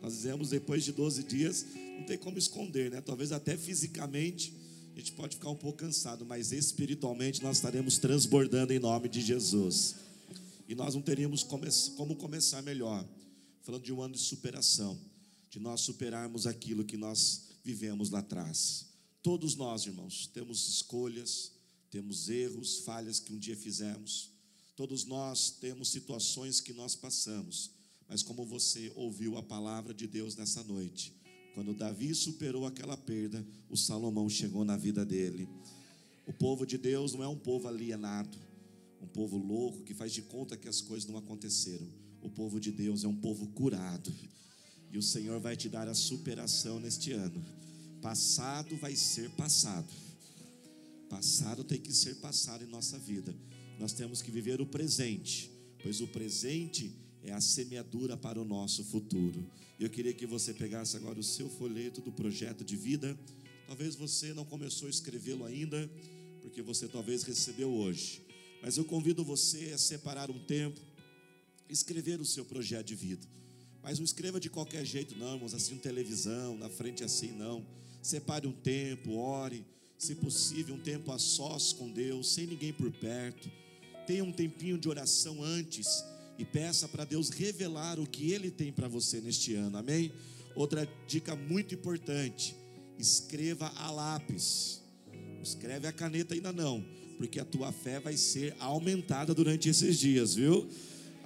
Nós 0.02 0.14
dizemos 0.14 0.50
depois 0.50 0.82
de 0.82 0.90
12 0.90 1.22
dias, 1.22 1.64
não 1.96 2.02
tem 2.02 2.18
como 2.18 2.38
esconder, 2.38 2.90
né? 2.90 3.00
Talvez 3.00 3.30
até 3.30 3.56
fisicamente 3.56 4.52
a 4.94 4.98
gente 4.98 5.12
pode 5.12 5.36
ficar 5.36 5.48
um 5.50 5.56
pouco 5.56 5.78
cansado, 5.78 6.24
mas 6.24 6.52
espiritualmente 6.52 7.42
nós 7.42 7.56
estaremos 7.56 7.98
transbordando 7.98 8.72
em 8.72 8.78
nome 8.78 9.08
de 9.08 9.20
Jesus. 9.20 9.96
E 10.68 10.74
nós 10.74 10.94
não 10.94 11.02
teríamos 11.02 11.42
como 11.42 12.16
começar 12.16 12.62
melhor, 12.62 13.06
falando 13.62 13.82
de 13.82 13.92
um 13.92 14.02
ano 14.02 14.14
de 14.14 14.20
superação, 14.20 14.98
de 15.50 15.58
nós 15.58 15.80
superarmos 15.80 16.46
aquilo 16.46 16.84
que 16.84 16.96
nós 16.96 17.48
vivemos 17.64 18.10
lá 18.10 18.18
atrás. 18.18 18.86
Todos 19.22 19.54
nós, 19.54 19.86
irmãos, 19.86 20.26
temos 20.26 20.68
escolhas, 20.68 21.52
temos 21.90 22.28
erros, 22.28 22.80
falhas 22.80 23.18
que 23.18 23.32
um 23.32 23.38
dia 23.38 23.56
fizemos. 23.56 24.30
Todos 24.76 25.04
nós 25.04 25.50
temos 25.50 25.90
situações 25.90 26.60
que 26.60 26.72
nós 26.72 26.94
passamos. 26.94 27.70
Mas 28.08 28.22
como 28.22 28.44
você 28.44 28.92
ouviu 28.94 29.38
a 29.38 29.42
palavra 29.42 29.94
de 29.94 30.06
Deus 30.06 30.36
nessa 30.36 30.62
noite, 30.64 31.14
quando 31.54 31.74
Davi 31.74 32.14
superou 32.14 32.66
aquela 32.66 32.96
perda, 32.96 33.44
o 33.68 33.76
Salomão 33.76 34.28
chegou 34.28 34.64
na 34.64 34.76
vida 34.76 35.04
dele. 35.04 35.48
O 36.26 36.32
povo 36.32 36.64
de 36.64 36.78
Deus 36.78 37.12
não 37.12 37.22
é 37.22 37.28
um 37.28 37.36
povo 37.36 37.68
alienado, 37.68 38.38
um 39.00 39.06
povo 39.06 39.36
louco 39.36 39.82
que 39.82 39.94
faz 39.94 40.12
de 40.12 40.22
conta 40.22 40.56
que 40.56 40.68
as 40.68 40.80
coisas 40.80 41.08
não 41.08 41.18
aconteceram. 41.18 41.86
O 42.22 42.30
povo 42.30 42.60
de 42.60 42.70
Deus 42.70 43.04
é 43.04 43.08
um 43.08 43.16
povo 43.16 43.48
curado. 43.48 44.12
E 44.90 44.96
o 44.96 45.02
Senhor 45.02 45.40
vai 45.40 45.56
te 45.56 45.68
dar 45.68 45.88
a 45.88 45.94
superação 45.94 46.78
neste 46.78 47.12
ano. 47.12 47.44
Passado 48.00 48.76
vai 48.76 48.94
ser 48.94 49.30
passado. 49.30 49.92
Passado 51.08 51.64
tem 51.64 51.80
que 51.80 51.92
ser 51.92 52.16
passado 52.16 52.64
em 52.64 52.68
nossa 52.68 52.98
vida. 52.98 53.34
Nós 53.78 53.92
temos 53.92 54.22
que 54.22 54.30
viver 54.30 54.60
o 54.60 54.66
presente, 54.66 55.50
pois 55.82 56.00
o 56.00 56.06
presente 56.06 56.94
é 57.24 57.32
a 57.32 57.40
semeadura 57.40 58.16
para 58.16 58.40
o 58.40 58.44
nosso 58.44 58.84
futuro. 58.84 59.46
Eu 59.78 59.88
queria 59.88 60.12
que 60.12 60.26
você 60.26 60.52
pegasse 60.52 60.96
agora 60.96 61.18
o 61.18 61.22
seu 61.22 61.48
folheto 61.48 62.00
do 62.00 62.12
projeto 62.12 62.64
de 62.64 62.76
vida. 62.76 63.18
Talvez 63.66 63.94
você 63.94 64.34
não 64.34 64.44
começou 64.44 64.86
a 64.86 64.90
escrevê-lo 64.90 65.44
ainda, 65.44 65.90
porque 66.40 66.62
você 66.62 66.88
talvez 66.88 67.22
recebeu 67.22 67.70
hoje. 67.70 68.22
Mas 68.62 68.76
eu 68.76 68.84
convido 68.84 69.24
você 69.24 69.72
a 69.72 69.78
separar 69.78 70.30
um 70.30 70.38
tempo, 70.38 70.80
escrever 71.68 72.20
o 72.20 72.24
seu 72.24 72.44
projeto 72.44 72.86
de 72.86 72.94
vida. 72.94 73.26
Mas 73.82 73.98
não 73.98 74.04
escreva 74.04 74.38
de 74.38 74.48
qualquer 74.48 74.84
jeito, 74.84 75.16
não, 75.16 75.34
irmãos, 75.34 75.54
assim, 75.54 75.76
televisão, 75.76 76.56
na 76.56 76.68
frente 76.68 77.02
assim, 77.02 77.32
não. 77.32 77.66
Separe 78.00 78.46
um 78.46 78.52
tempo, 78.52 79.16
ore, 79.16 79.64
se 79.98 80.14
possível, 80.14 80.74
um 80.74 80.80
tempo 80.80 81.10
a 81.10 81.18
sós 81.18 81.72
com 81.72 81.90
Deus, 81.90 82.32
sem 82.34 82.46
ninguém 82.46 82.72
por 82.72 82.90
perto. 82.92 83.50
Tenha 84.06 84.24
um 84.24 84.32
tempinho 84.32 84.78
de 84.78 84.88
oração 84.88 85.42
antes 85.42 86.04
e 86.42 86.44
peça 86.44 86.88
para 86.88 87.04
Deus 87.04 87.30
revelar 87.30 88.00
o 88.00 88.06
que 88.06 88.32
Ele 88.32 88.50
tem 88.50 88.72
para 88.72 88.88
você 88.88 89.20
neste 89.20 89.54
ano, 89.54 89.78
amém? 89.78 90.12
Outra 90.56 90.88
dica 91.06 91.36
muito 91.36 91.72
importante: 91.72 92.56
escreva 92.98 93.68
a 93.76 93.90
lápis, 93.92 94.82
escreve 95.40 95.86
a 95.86 95.92
caneta 95.92 96.34
ainda 96.34 96.52
não, 96.52 96.84
porque 97.16 97.38
a 97.38 97.44
tua 97.44 97.70
fé 97.70 98.00
vai 98.00 98.16
ser 98.16 98.56
aumentada 98.58 99.32
durante 99.32 99.68
esses 99.68 99.96
dias, 99.98 100.34
viu? 100.34 100.68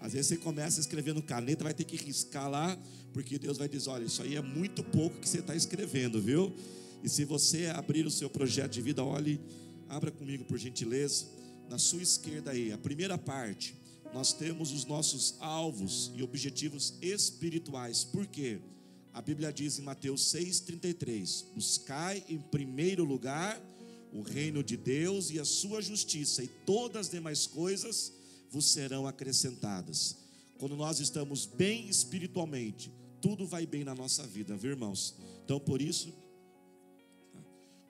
Às 0.02 0.12
vezes 0.12 0.26
você 0.26 0.36
começa 0.36 0.78
escrevendo 0.78 1.22
caneta, 1.22 1.64
vai 1.64 1.72
ter 1.72 1.84
que 1.84 1.96
riscar 1.96 2.50
lá, 2.50 2.78
porque 3.14 3.38
Deus 3.38 3.56
vai 3.56 3.68
dizer: 3.68 3.88
olha, 3.88 4.04
isso 4.04 4.22
aí 4.22 4.36
é 4.36 4.42
muito 4.42 4.84
pouco 4.84 5.18
que 5.18 5.28
você 5.28 5.38
está 5.38 5.56
escrevendo, 5.56 6.20
viu? 6.20 6.54
E 7.02 7.08
se 7.08 7.24
você 7.24 7.68
abrir 7.68 8.04
o 8.04 8.10
seu 8.10 8.28
projeto 8.28 8.72
de 8.72 8.82
vida, 8.82 9.02
olhe, 9.02 9.40
abra 9.88 10.10
comigo 10.10 10.44
por 10.44 10.58
gentileza, 10.58 11.24
na 11.70 11.78
sua 11.78 12.02
esquerda 12.02 12.50
aí, 12.50 12.70
a 12.70 12.78
primeira 12.78 13.16
parte 13.16 13.85
nós 14.12 14.32
temos 14.32 14.72
os 14.72 14.84
nossos 14.84 15.34
alvos 15.40 16.10
e 16.14 16.22
objetivos 16.22 16.94
espirituais. 17.00 18.04
Por 18.04 18.26
quê? 18.26 18.60
A 19.12 19.22
Bíblia 19.22 19.52
diz 19.52 19.78
em 19.78 19.82
Mateus 19.82 20.32
6,33: 20.32 21.44
Buscai 21.54 22.24
em 22.28 22.38
primeiro 22.38 23.04
lugar 23.04 23.60
o 24.12 24.22
reino 24.22 24.62
de 24.62 24.76
Deus 24.76 25.30
e 25.30 25.38
a 25.38 25.44
sua 25.44 25.80
justiça, 25.80 26.42
e 26.42 26.48
todas 26.48 27.06
as 27.06 27.12
demais 27.12 27.46
coisas 27.46 28.12
vos 28.50 28.66
serão 28.66 29.06
acrescentadas. 29.06 30.16
Quando 30.58 30.76
nós 30.76 31.00
estamos 31.00 31.44
bem 31.44 31.88
espiritualmente, 31.88 32.90
tudo 33.20 33.46
vai 33.46 33.66
bem 33.66 33.84
na 33.84 33.94
nossa 33.94 34.26
vida, 34.26 34.56
viu, 34.56 34.70
irmãos? 34.70 35.14
Então, 35.44 35.60
por 35.60 35.82
isso, 35.82 36.12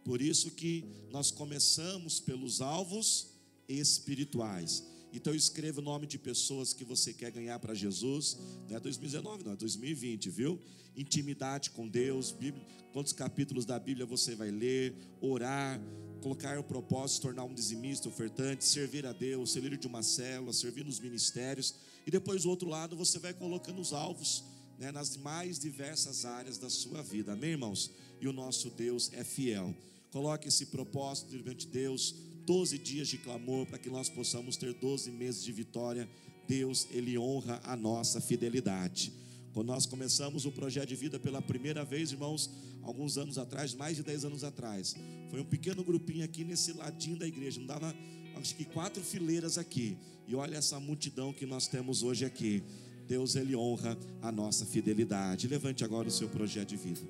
por 0.05 0.21
isso 0.21 0.51
que 0.51 0.85
nós 1.11 1.31
começamos 1.31 2.19
pelos 2.21 2.61
alvos 2.61 3.29
espirituais. 3.69 4.85
Então 5.13 5.35
escreva 5.35 5.81
o 5.81 5.83
nome 5.83 6.07
de 6.07 6.19
pessoas 6.19 6.73
que 6.73 6.85
você 6.85 7.13
quer 7.13 7.31
ganhar 7.31 7.59
para 7.59 7.75
Jesus. 7.75 8.37
Não 8.69 8.77
é 8.77 8.81
2019, 8.81 9.45
não, 9.45 9.53
é 9.53 9.57
2020, 9.57 10.31
viu? 10.31 10.61
Intimidade 10.97 11.71
com 11.71 11.89
Deus, 11.89 12.33
Bíblia, 12.33 12.65
quantos 12.93 13.13
capítulos 13.13 13.65
da 13.65 13.79
Bíblia 13.79 14.07
você 14.07 14.35
vai 14.35 14.51
ler, 14.51 14.95
orar, 15.21 15.81
colocar 16.23 16.59
o 16.59 16.65
propósito, 16.65 17.23
tornar 17.23 17.45
um 17.45 17.55
dizimista, 17.55 18.09
ofertante, 18.09 18.65
servir 18.65 19.07
a 19.07 19.13
Deus, 19.13 19.53
ser 19.53 19.61
líder 19.61 19.79
de 19.79 19.87
uma 19.87 20.03
célula, 20.03 20.53
servir 20.53 20.85
nos 20.85 20.99
ministérios. 20.99 21.75
E 22.07 22.11
depois 22.11 22.43
do 22.43 22.51
outro 22.51 22.69
lado 22.69 22.97
você 22.97 23.19
vai 23.19 23.33
colocando 23.33 23.81
os 23.81 23.93
alvos 23.93 24.45
né, 24.79 24.91
nas 24.93 25.17
mais 25.17 25.59
diversas 25.59 26.25
áreas 26.25 26.59
da 26.59 26.69
sua 26.69 27.03
vida. 27.03 27.33
Amém, 27.33 27.51
irmãos? 27.51 27.91
E 28.21 28.29
o 28.29 28.33
nosso 28.33 28.71
Deus 28.71 29.11
é 29.13 29.25
fiel. 29.25 29.75
Coloque 30.11 30.49
esse 30.49 30.67
propósito 30.67 31.31
diante 31.31 31.67
de 31.67 31.73
Deus 31.73 32.15
12 32.47 32.79
dias 32.79 33.09
de 33.09 33.19
clamor 33.19 33.67
para 33.67 33.77
que 33.77 33.91
nós 33.91 34.09
possamos 34.09 34.57
ter 34.57 34.73
12 34.73 35.11
meses 35.11 35.43
de 35.43 35.51
vitória. 35.51 36.09
Deus, 36.47 36.87
Ele 36.93 37.19
honra 37.19 37.61
a 37.65 37.77
nossa 37.77 38.21
fidelidade. 38.21 39.13
Quando 39.53 39.67
nós 39.67 39.85
começamos 39.85 40.47
o 40.47 40.53
projeto 40.53 40.89
de 40.89 40.95
vida 40.95 41.19
pela 41.19 41.43
primeira 41.43 41.85
vez, 41.85 42.13
irmãos, 42.13 42.49
alguns 42.83 43.19
anos 43.19 43.37
atrás, 43.37 43.75
mais 43.75 43.97
de 43.97 44.03
10 44.03 44.27
anos 44.27 44.45
atrás, 44.45 44.95
foi 45.29 45.41
um 45.41 45.45
pequeno 45.45 45.83
grupinho 45.83 46.25
aqui 46.25 46.45
nesse 46.45 46.73
ladinho 46.73 47.19
da 47.19 47.27
igreja, 47.27 47.59
não 47.59 47.67
dava 47.67 47.95
acho 48.37 48.55
que 48.55 48.65
quatro 48.65 49.03
fileiras 49.03 49.59
aqui. 49.59 49.97
E 50.29 50.35
olha 50.35 50.57
essa 50.57 50.79
multidão 50.79 51.33
que 51.33 51.47
nós 51.47 51.67
temos 51.67 52.03
hoje 52.03 52.25
aqui. 52.25 52.63
Deus 53.09 53.35
ele 53.35 53.57
honra 53.57 53.97
a 54.21 54.31
nossa 54.31 54.67
fidelidade. 54.67 55.49
Levante 55.49 55.85
agora 55.85 56.09
o 56.09 56.11
seu 56.11 56.29
projeto 56.29 56.69
de 56.69 56.77
vida. 56.77 57.01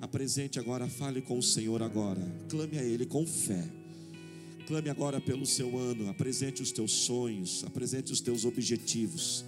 Apresente 0.00 0.58
agora, 0.58 0.88
fale 0.88 1.20
com 1.20 1.38
o 1.38 1.42
Senhor 1.42 1.82
agora. 1.82 2.20
Clame 2.48 2.78
a 2.78 2.82
ele 2.82 3.04
com 3.04 3.26
fé. 3.26 3.79
Clame 4.66 4.88
agora 4.88 5.20
pelo 5.20 5.44
seu 5.44 5.78
ano, 5.78 6.08
apresente 6.08 6.62
os 6.62 6.70
teus 6.70 6.92
sonhos, 6.92 7.64
apresente 7.64 8.12
os 8.12 8.20
teus 8.20 8.44
objetivos. 8.44 9.44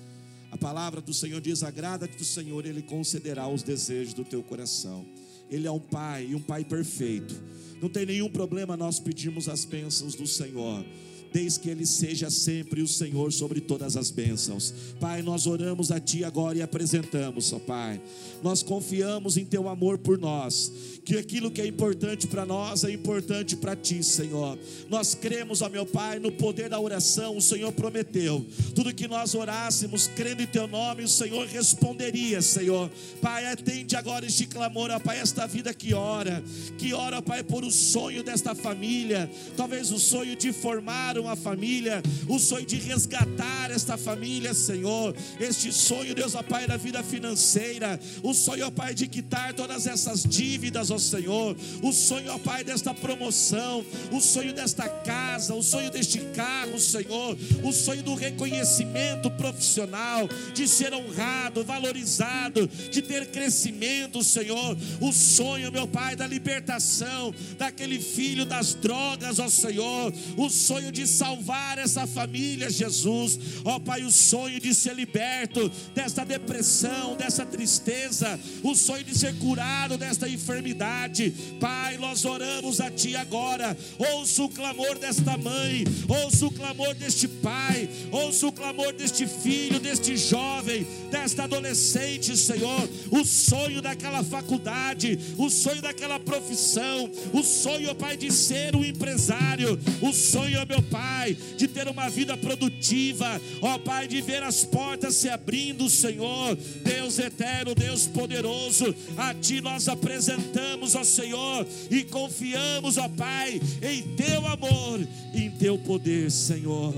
A 0.50 0.58
palavra 0.58 1.00
do 1.00 1.14
Senhor 1.14 1.40
diz: 1.40 1.62
agrada-te 1.62 2.16
do 2.16 2.24
Senhor, 2.24 2.66
Ele 2.66 2.82
concederá 2.82 3.48
os 3.48 3.62
desejos 3.62 4.14
do 4.14 4.24
teu 4.24 4.42
coração. 4.42 5.06
Ele 5.50 5.66
é 5.66 5.70
um 5.70 5.80
Pai 5.80 6.28
e 6.30 6.34
um 6.34 6.40
Pai 6.40 6.64
perfeito. 6.64 7.34
Não 7.80 7.88
tem 7.88 8.06
nenhum 8.06 8.30
problema 8.30 8.76
nós 8.76 8.98
pedirmos 8.98 9.48
as 9.48 9.64
bênçãos 9.64 10.14
do 10.14 10.26
Senhor 10.26 10.84
desde 11.32 11.60
que 11.60 11.70
Ele 11.70 11.86
seja 11.86 12.30
sempre 12.30 12.82
o 12.82 12.88
Senhor 12.88 13.32
sobre 13.32 13.60
todas 13.60 13.96
as 13.96 14.10
bênçãos. 14.10 14.74
Pai, 15.00 15.22
nós 15.22 15.46
oramos 15.46 15.90
a 15.90 15.98
Ti 15.98 16.24
agora 16.24 16.58
e 16.58 16.62
apresentamos, 16.62 17.52
ó 17.52 17.58
Pai. 17.58 18.00
Nós 18.42 18.62
confiamos 18.62 19.36
em 19.36 19.44
Teu 19.44 19.68
amor 19.68 19.98
por 19.98 20.18
nós, 20.18 20.70
que 21.04 21.16
aquilo 21.16 21.50
que 21.50 21.60
é 21.60 21.66
importante 21.66 22.26
para 22.26 22.44
nós 22.44 22.84
é 22.84 22.92
importante 22.92 23.56
para 23.56 23.74
Ti, 23.74 24.02
Senhor. 24.02 24.58
Nós 24.90 25.14
cremos, 25.14 25.62
ó 25.62 25.68
meu 25.68 25.86
Pai, 25.86 26.18
no 26.18 26.30
poder 26.30 26.68
da 26.68 26.78
oração, 26.78 27.36
o 27.36 27.42
Senhor 27.42 27.72
prometeu. 27.72 28.44
Tudo 28.74 28.94
que 28.94 29.08
nós 29.08 29.34
orássemos, 29.34 30.08
crendo 30.08 30.42
em 30.42 30.46
Teu 30.46 30.66
nome, 30.66 31.04
o 31.04 31.08
Senhor 31.08 31.46
responderia, 31.46 32.42
Senhor. 32.42 32.90
Pai, 33.20 33.46
atende 33.46 33.96
agora 33.96 34.26
este 34.26 34.46
clamor, 34.46 34.90
ó 34.90 34.98
Pai, 34.98 35.18
esta 35.18 35.46
vida 35.46 35.72
que 35.72 35.94
ora, 35.94 36.42
que 36.76 36.92
ora, 36.92 37.18
ó 37.18 37.22
Pai, 37.22 37.42
por 37.42 37.64
o 37.64 37.70
sonho 37.70 38.22
desta 38.22 38.54
família, 38.54 39.30
talvez 39.56 39.90
o 39.90 39.98
sonho 39.98 40.36
de 40.36 40.52
formar 40.52 41.21
uma 41.22 41.36
família, 41.36 42.02
o 42.28 42.38
sonho 42.38 42.66
de 42.66 42.76
resgatar 42.76 43.70
esta 43.70 43.96
família, 43.96 44.52
Senhor. 44.54 45.14
Este 45.40 45.72
sonho, 45.72 46.14
Deus, 46.14 46.34
ó 46.34 46.42
Pai, 46.42 46.66
da 46.66 46.76
vida 46.76 47.02
financeira, 47.02 47.98
o 48.22 48.34
sonho, 48.34 48.66
ó 48.66 48.70
Pai, 48.70 48.94
de 48.94 49.06
quitar 49.06 49.54
todas 49.54 49.86
essas 49.86 50.22
dívidas, 50.22 50.90
ó 50.90 50.98
Senhor. 50.98 51.56
O 51.82 51.92
sonho, 51.92 52.32
ó 52.32 52.38
Pai, 52.38 52.64
desta 52.64 52.92
promoção, 52.92 53.84
o 54.10 54.20
sonho 54.20 54.52
desta 54.52 54.88
casa, 54.88 55.54
o 55.54 55.62
sonho 55.62 55.90
deste 55.90 56.18
carro, 56.34 56.78
Senhor. 56.78 57.36
O 57.62 57.72
sonho 57.72 58.02
do 58.02 58.14
reconhecimento 58.14 59.30
profissional, 59.30 60.28
de 60.54 60.66
ser 60.68 60.92
honrado, 60.92 61.64
valorizado, 61.64 62.66
de 62.66 63.00
ter 63.02 63.26
crescimento, 63.26 64.22
Senhor. 64.22 64.76
O 65.00 65.12
sonho, 65.12 65.72
meu 65.72 65.86
Pai, 65.86 66.16
da 66.16 66.26
libertação 66.26 67.34
daquele 67.58 68.00
filho 68.00 68.44
das 68.44 68.74
drogas, 68.74 69.38
ó 69.38 69.48
Senhor. 69.48 70.12
O 70.36 70.50
sonho 70.50 70.90
de 70.90 71.06
salvar 71.12 71.78
essa 71.78 72.06
família, 72.06 72.70
Jesus. 72.70 73.38
Ó 73.64 73.78
Pai, 73.78 74.02
o 74.02 74.10
sonho 74.10 74.58
de 74.58 74.74
ser 74.74 74.94
liberto 74.94 75.70
desta 75.94 76.24
depressão, 76.24 77.16
dessa 77.16 77.44
tristeza, 77.44 78.38
o 78.62 78.74
sonho 78.74 79.04
de 79.04 79.16
ser 79.16 79.36
curado 79.38 79.98
desta 79.98 80.28
enfermidade. 80.28 81.32
Pai, 81.60 81.98
nós 81.98 82.24
oramos 82.24 82.80
a 82.80 82.90
Ti 82.90 83.14
agora. 83.16 83.76
Ouça 83.98 84.42
o 84.42 84.48
clamor 84.48 84.98
desta 84.98 85.36
mãe, 85.36 85.84
ouça 86.08 86.46
o 86.46 86.50
clamor 86.50 86.94
deste 86.94 87.28
pai, 87.28 87.88
ouça 88.10 88.46
o 88.46 88.52
clamor 88.52 88.92
deste 88.92 89.26
filho, 89.26 89.78
deste 89.78 90.16
jovem, 90.16 90.86
desta 91.10 91.44
adolescente, 91.44 92.36
Senhor. 92.36 92.88
O 93.10 93.24
sonho 93.24 93.82
daquela 93.82 94.24
faculdade, 94.24 95.18
o 95.36 95.50
sonho 95.50 95.82
daquela 95.82 96.18
profissão, 96.18 97.10
o 97.32 97.42
sonho, 97.42 97.94
Pai, 97.94 98.16
de 98.16 98.32
ser 98.32 98.74
um 98.74 98.84
empresário, 98.84 99.78
o 100.00 100.12
sonho, 100.12 100.66
meu 100.66 100.82
Pai 100.82 101.01
Pai, 101.02 101.36
de 101.56 101.66
ter 101.66 101.88
uma 101.88 102.08
vida 102.08 102.36
produtiva, 102.36 103.40
ó 103.60 103.76
Pai, 103.78 104.06
de 104.06 104.20
ver 104.20 104.42
as 104.42 104.64
portas 104.64 105.16
se 105.16 105.28
abrindo, 105.28 105.90
Senhor, 105.90 106.56
Deus 106.84 107.18
eterno, 107.18 107.74
Deus 107.74 108.06
poderoso, 108.06 108.94
a 109.16 109.34
Ti 109.34 109.60
nós 109.60 109.88
apresentamos, 109.88 110.94
ó 110.94 111.02
Senhor, 111.02 111.66
e 111.90 112.04
confiamos, 112.04 112.98
ó 112.98 113.08
Pai, 113.08 113.60
em 113.82 114.14
Teu 114.14 114.46
amor, 114.46 115.00
em 115.34 115.50
Teu 115.50 115.76
poder, 115.76 116.30
Senhor. 116.30 116.94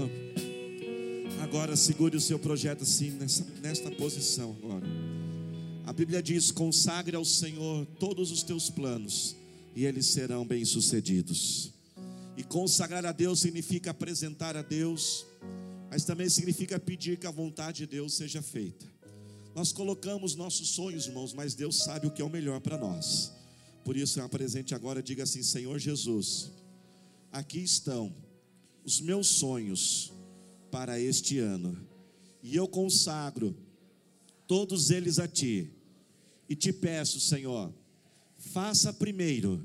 Agora 1.41 1.77
segure 1.77 2.17
o 2.17 2.21
seu 2.21 2.39
projeto 2.39 2.83
assim, 2.83 3.11
nessa, 3.11 3.47
nesta 3.63 3.91
posição 3.91 4.57
agora. 4.63 4.87
A 5.87 5.93
Bíblia 5.93 6.23
diz: 6.23 6.51
consagre 6.51 7.17
ao 7.17 7.25
Senhor 7.25 7.87
todos 7.99 8.31
os 8.31 8.43
teus 8.43 8.69
planos, 8.69 9.37
e 9.75 9.85
eles 9.85 10.07
serão 10.07 10.47
bem-sucedidos. 10.47 11.74
E 12.37 12.43
consagrar 12.43 13.07
a 13.07 13.13
Deus 13.13 13.41
significa 13.41 13.91
apresentar 13.91 14.57
a 14.57 14.63
Deus, 14.63 15.27
mas 15.91 16.05
também 16.05 16.29
significa 16.29 16.79
pedir 16.79 17.19
que 17.19 17.27
a 17.27 17.31
vontade 17.31 17.79
de 17.79 17.87
Deus 17.87 18.15
seja 18.15 18.43
feita. 18.43 18.87
Nós 19.55 19.73
colocamos 19.73 20.35
nossos 20.35 20.71
sonhos, 20.71 21.07
irmãos, 21.07 21.33
mas 21.33 21.55
Deus 21.55 21.85
sabe 21.85 22.09
o 22.09 22.11
que 22.11 22.21
é 22.21 22.25
o 22.25 22.31
melhor 22.31 22.61
para 22.61 22.77
nós. 22.77 23.33
Por 23.85 23.97
isso, 23.97 24.19
eu 24.19 24.25
apresente 24.25 24.75
agora, 24.75 25.03
diga 25.03 25.23
assim: 25.23 25.43
Senhor 25.43 25.79
Jesus, 25.79 26.51
aqui 27.31 27.61
estão 27.61 28.13
os 28.85 29.01
meus 29.01 29.29
sonhos 29.29 30.13
para 30.73 30.99
este 30.99 31.39
ano, 31.39 31.79
e 32.43 32.57
eu 32.57 32.67
consagro 32.67 33.57
todos 34.47 34.91
eles 34.91 35.21
a 35.21 35.29
Ti, 35.29 35.71
e 36.49 36.57
te 36.57 36.73
peço, 36.73 37.21
Senhor, 37.21 37.73
faça 38.37 38.93
primeiro 38.93 39.65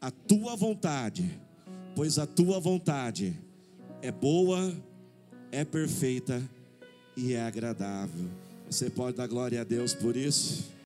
a 0.00 0.10
Tua 0.10 0.56
vontade 0.56 1.40
pois 1.94 2.18
a 2.18 2.26
tua 2.26 2.60
vontade 2.60 3.36
é 4.02 4.10
boa, 4.10 4.72
é 5.52 5.64
perfeita 5.64 6.42
e 7.16 7.32
é 7.32 7.42
agradável. 7.42 8.28
Você 8.70 8.88
pode 8.88 9.16
dar 9.16 9.26
glória 9.26 9.60
a 9.60 9.64
Deus 9.64 9.94
por 9.94 10.16
isso? 10.16 10.70